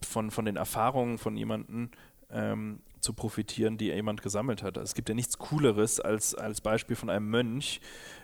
[0.04, 1.90] von, von den Erfahrungen von jemandem
[2.30, 4.76] ähm, zu profitieren, die jemand gesammelt hat.
[4.76, 7.80] Es gibt ja nichts Cooleres als, als Beispiel von einem Mönch,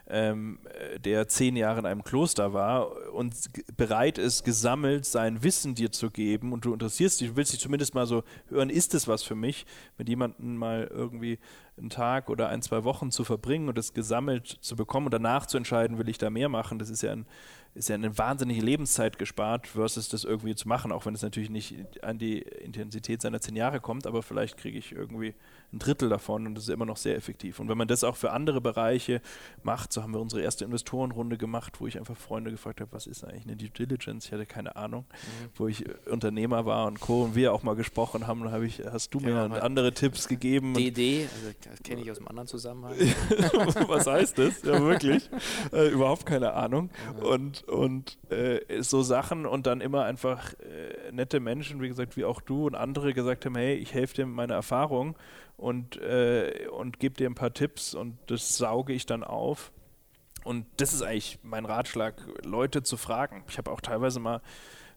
[0.08, 0.60] ähm,
[1.04, 3.34] der zehn Jahre in einem Kloster war und
[3.76, 7.94] bereit ist, gesammelt sein Wissen dir zu geben und du interessierst dich, willst dich zumindest
[7.94, 9.66] mal so hören, ist es was für mich,
[9.98, 11.38] mit jemandem mal irgendwie
[11.76, 15.46] einen Tag oder ein, zwei Wochen zu verbringen und es gesammelt zu bekommen und danach
[15.46, 17.26] zu entscheiden, will ich da mehr machen, das ist ja ein
[17.78, 21.50] ist ja eine wahnsinnige Lebenszeit gespart, versus das irgendwie zu machen, auch wenn es natürlich
[21.50, 25.34] nicht an die Intensität seiner zehn Jahre kommt, aber vielleicht kriege ich irgendwie
[25.72, 27.60] ein Drittel davon und das ist immer noch sehr effektiv.
[27.60, 29.20] Und wenn man das auch für andere Bereiche
[29.62, 33.06] macht, so haben wir unsere erste Investorenrunde gemacht, wo ich einfach Freunde gefragt habe, was
[33.06, 34.26] ist eigentlich eine Due Diligence?
[34.26, 35.48] Ich hatte keine Ahnung, mhm.
[35.56, 37.24] wo ich Unternehmer war und Co.
[37.24, 40.72] und wir auch mal gesprochen haben, dann habe ich, hast du mir andere Tipps gegeben.
[40.72, 42.94] DD, also das kenne ich aus einem anderen Zusammenhang.
[43.88, 44.62] was heißt das?
[44.62, 45.28] Ja, wirklich.
[45.72, 46.90] äh, überhaupt keine Ahnung.
[47.18, 47.26] Mhm.
[47.26, 52.24] Und, und äh, so Sachen und dann immer einfach äh, nette Menschen, wie gesagt, wie
[52.24, 55.16] auch du und andere gesagt haben, hey, ich helfe dir mit meiner Erfahrung
[55.58, 59.72] und, äh, und gebe dir ein paar Tipps und das sauge ich dann auf.
[60.44, 63.44] Und das ist eigentlich mein Ratschlag, Leute zu fragen.
[63.48, 64.40] Ich habe auch teilweise mal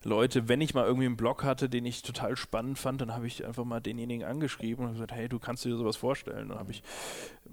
[0.04, 3.26] Leute, wenn ich mal irgendwie einen Blog hatte, den ich total spannend fand, dann habe
[3.26, 6.48] ich einfach mal denjenigen angeschrieben und gesagt, hey, du kannst dir sowas vorstellen.
[6.48, 6.82] Dann habe ich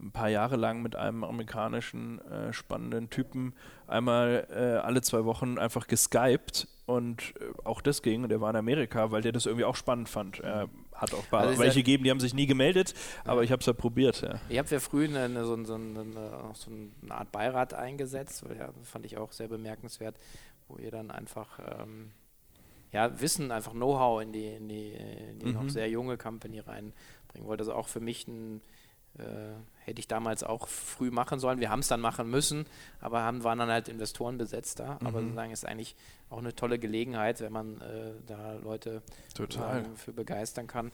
[0.02, 3.54] ein paar Jahre lang mit einem amerikanischen äh, spannenden Typen
[3.88, 8.50] einmal äh, alle zwei Wochen einfach geskypt und äh, auch das ging und der war
[8.50, 10.40] in Amerika, weil der das irgendwie auch spannend fand.
[10.40, 10.70] Er
[11.00, 12.94] hat auch also welche gegeben, die haben sich nie gemeldet,
[13.24, 14.22] aber ich habe es ja probiert.
[14.22, 14.40] Ja.
[14.50, 16.06] Ich habe ja früh eine, so, so, eine,
[16.54, 20.16] so, eine, Art Beirat eingesetzt, weil ja, fand ich auch sehr bemerkenswert,
[20.68, 22.12] wo ihr dann einfach ähm,
[22.92, 25.54] ja, Wissen, einfach Know-how in die, in die, in die mhm.
[25.54, 27.60] noch sehr junge Company reinbringen wollt.
[27.60, 28.62] Also auch für mich ein
[29.18, 29.54] äh,
[29.90, 31.60] hätte ich damals auch früh machen sollen.
[31.60, 32.66] Wir haben es dann machen müssen,
[33.02, 34.98] aber haben, waren dann halt Investoren besetzt da.
[35.00, 35.08] Mhm.
[35.08, 35.96] Aber sozusagen ist eigentlich
[36.30, 39.02] auch eine tolle Gelegenheit, wenn man äh, da Leute
[39.96, 40.92] für begeistern kann.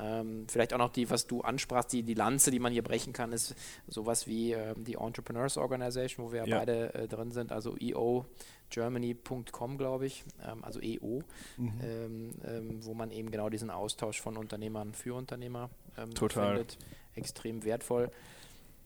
[0.00, 3.12] Ähm, vielleicht auch noch die, was du ansprachst, die, die Lanze, die man hier brechen
[3.12, 3.54] kann, ist
[3.86, 6.58] sowas wie äh, die Entrepreneurs Organization, wo wir ja.
[6.58, 11.22] beide äh, drin sind, also eogermany.com, glaube ich, ähm, also EO,
[11.56, 11.72] mhm.
[11.82, 16.78] ähm, ähm, wo man eben genau diesen Austausch von Unternehmern für Unternehmer ähm, findet.
[17.14, 18.10] Extrem wertvoll.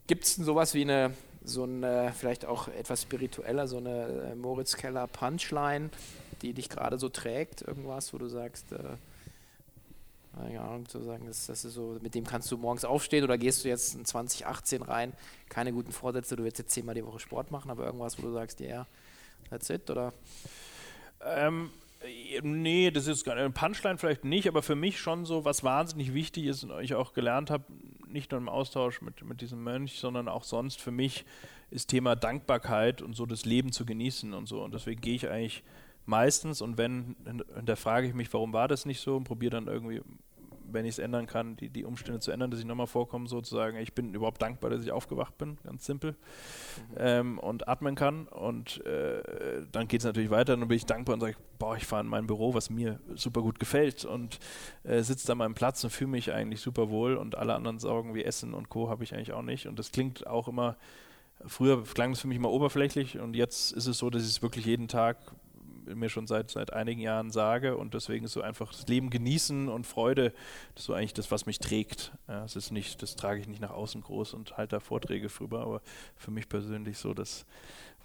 [0.06, 1.14] Gibt es sowas wie eine,
[1.44, 5.90] so eine, vielleicht auch etwas spiritueller, so eine äh, Moritz Keller Punchline,
[6.42, 8.78] die dich gerade so trägt, irgendwas, wo du sagst, äh,
[10.36, 13.38] keine Ahnung, zu sagen, das, das ist so, mit dem kannst du morgens aufstehen oder
[13.38, 15.12] gehst du jetzt in 2018 rein,
[15.48, 18.32] keine guten Vorsätze, du willst jetzt zehnmal die Woche Sport machen, aber irgendwas, wo du
[18.32, 18.86] sagst, ja, yeah,
[19.48, 20.12] that's it, oder?
[21.24, 21.70] Ähm,
[22.42, 26.44] nee, das ist eine Punchline vielleicht nicht, aber für mich schon so, was wahnsinnig wichtig
[26.44, 27.64] ist und ich auch gelernt habe,
[28.16, 31.24] nicht nur im Austausch mit, mit diesem Mönch, sondern auch sonst für mich
[31.70, 34.62] ist Thema Dankbarkeit und so das Leben zu genießen und so.
[34.62, 35.62] Und deswegen gehe ich eigentlich
[36.06, 37.16] meistens und wenn,
[37.54, 40.00] hinterfrage ich mich, warum war das nicht so und probiere dann irgendwie
[40.70, 43.78] wenn ich es ändern kann, die, die Umstände zu ändern, dass ich nochmal vorkomme, sozusagen.
[43.78, 46.96] Ich bin überhaupt dankbar, dass ich aufgewacht bin, ganz simpel, mhm.
[46.98, 48.26] ähm, und atmen kann.
[48.28, 49.22] Und äh,
[49.72, 50.56] dann geht es natürlich weiter.
[50.56, 53.42] Dann bin ich dankbar und sage, boah, ich fahre in mein Büro, was mir super
[53.42, 54.38] gut gefällt und
[54.84, 57.16] äh, sitze da an meinem Platz und fühle mich eigentlich super wohl.
[57.16, 58.88] Und alle anderen Sorgen wie Essen und Co.
[58.88, 59.66] habe ich eigentlich auch nicht.
[59.66, 60.76] Und das klingt auch immer,
[61.44, 64.42] früher klang es für mich immer oberflächlich und jetzt ist es so, dass ich es
[64.42, 65.18] wirklich jeden Tag
[65.94, 69.68] mir schon seit, seit einigen Jahren sage und deswegen ist so einfach das Leben genießen
[69.68, 70.32] und Freude,
[70.74, 72.12] das ist so eigentlich das, was mich trägt.
[72.28, 75.28] Ja, es ist nicht, das trage ich nicht nach außen groß und halte da Vorträge
[75.28, 75.82] drüber, aber
[76.16, 77.46] für mich persönlich so, dass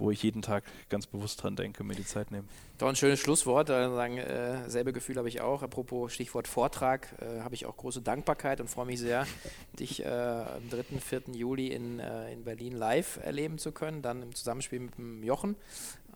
[0.01, 2.49] wo ich jeden Tag ganz bewusst dran denke, mir die Zeit nehmen.
[2.79, 3.69] Doch ein schönes Schlusswort.
[3.69, 5.61] Äh, sagen, äh, selbe Gefühl habe ich auch.
[5.61, 9.27] Apropos Stichwort Vortrag, äh, habe ich auch große Dankbarkeit und freue mich sehr,
[9.79, 10.99] dich äh, am 3.
[10.99, 11.21] 4.
[11.33, 15.55] Juli in, äh, in Berlin live erleben zu können, dann im Zusammenspiel mit dem Jochen.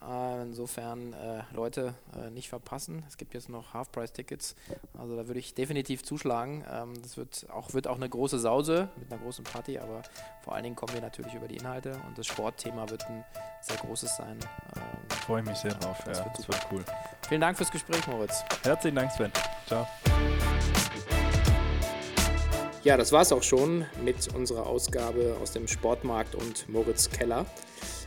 [0.08, 3.04] Äh, insofern äh, Leute äh, nicht verpassen.
[3.08, 4.56] Es gibt jetzt noch Half-Price-Tickets.
[4.98, 6.64] Also da würde ich definitiv zuschlagen.
[6.72, 10.04] Ähm, das wird auch, wird auch eine große Sause mit einer großen Party, aber
[10.44, 13.24] vor allen Dingen kommen wir natürlich über die Inhalte und das Sportthema wird ein
[13.62, 14.38] sehr großes sein.
[14.76, 14.82] Ähm,
[15.26, 15.98] Freue mich sehr drauf.
[16.06, 16.86] Das, ja, wird, das wird cool.
[17.28, 18.44] Vielen Dank fürs Gespräch, Moritz.
[18.64, 19.32] Herzlichen Dank, Sven.
[19.66, 19.88] Ciao.
[22.84, 27.48] Ja, das war es auch schon mit unserer Ausgabe aus dem Sportmarkt und Moritz Keller.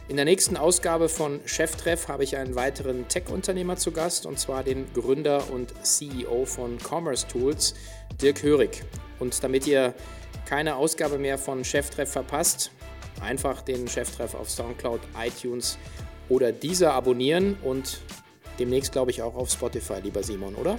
[0.08, 4.64] In der nächsten Ausgabe von Cheftreff habe ich einen weiteren Tech-Unternehmer zu Gast und zwar
[4.64, 7.74] den Gründer und CEO von Commerce Tools,
[8.22, 8.84] Dirk Hörig.
[9.18, 9.92] Und damit ihr
[10.46, 12.70] keine Ausgabe mehr von Cheftreff verpasst,
[13.20, 15.76] einfach den Cheftreff auf Soundcloud, iTunes
[16.30, 18.00] oder dieser abonnieren und
[18.58, 20.78] demnächst glaube ich auch auf Spotify, lieber Simon, oder?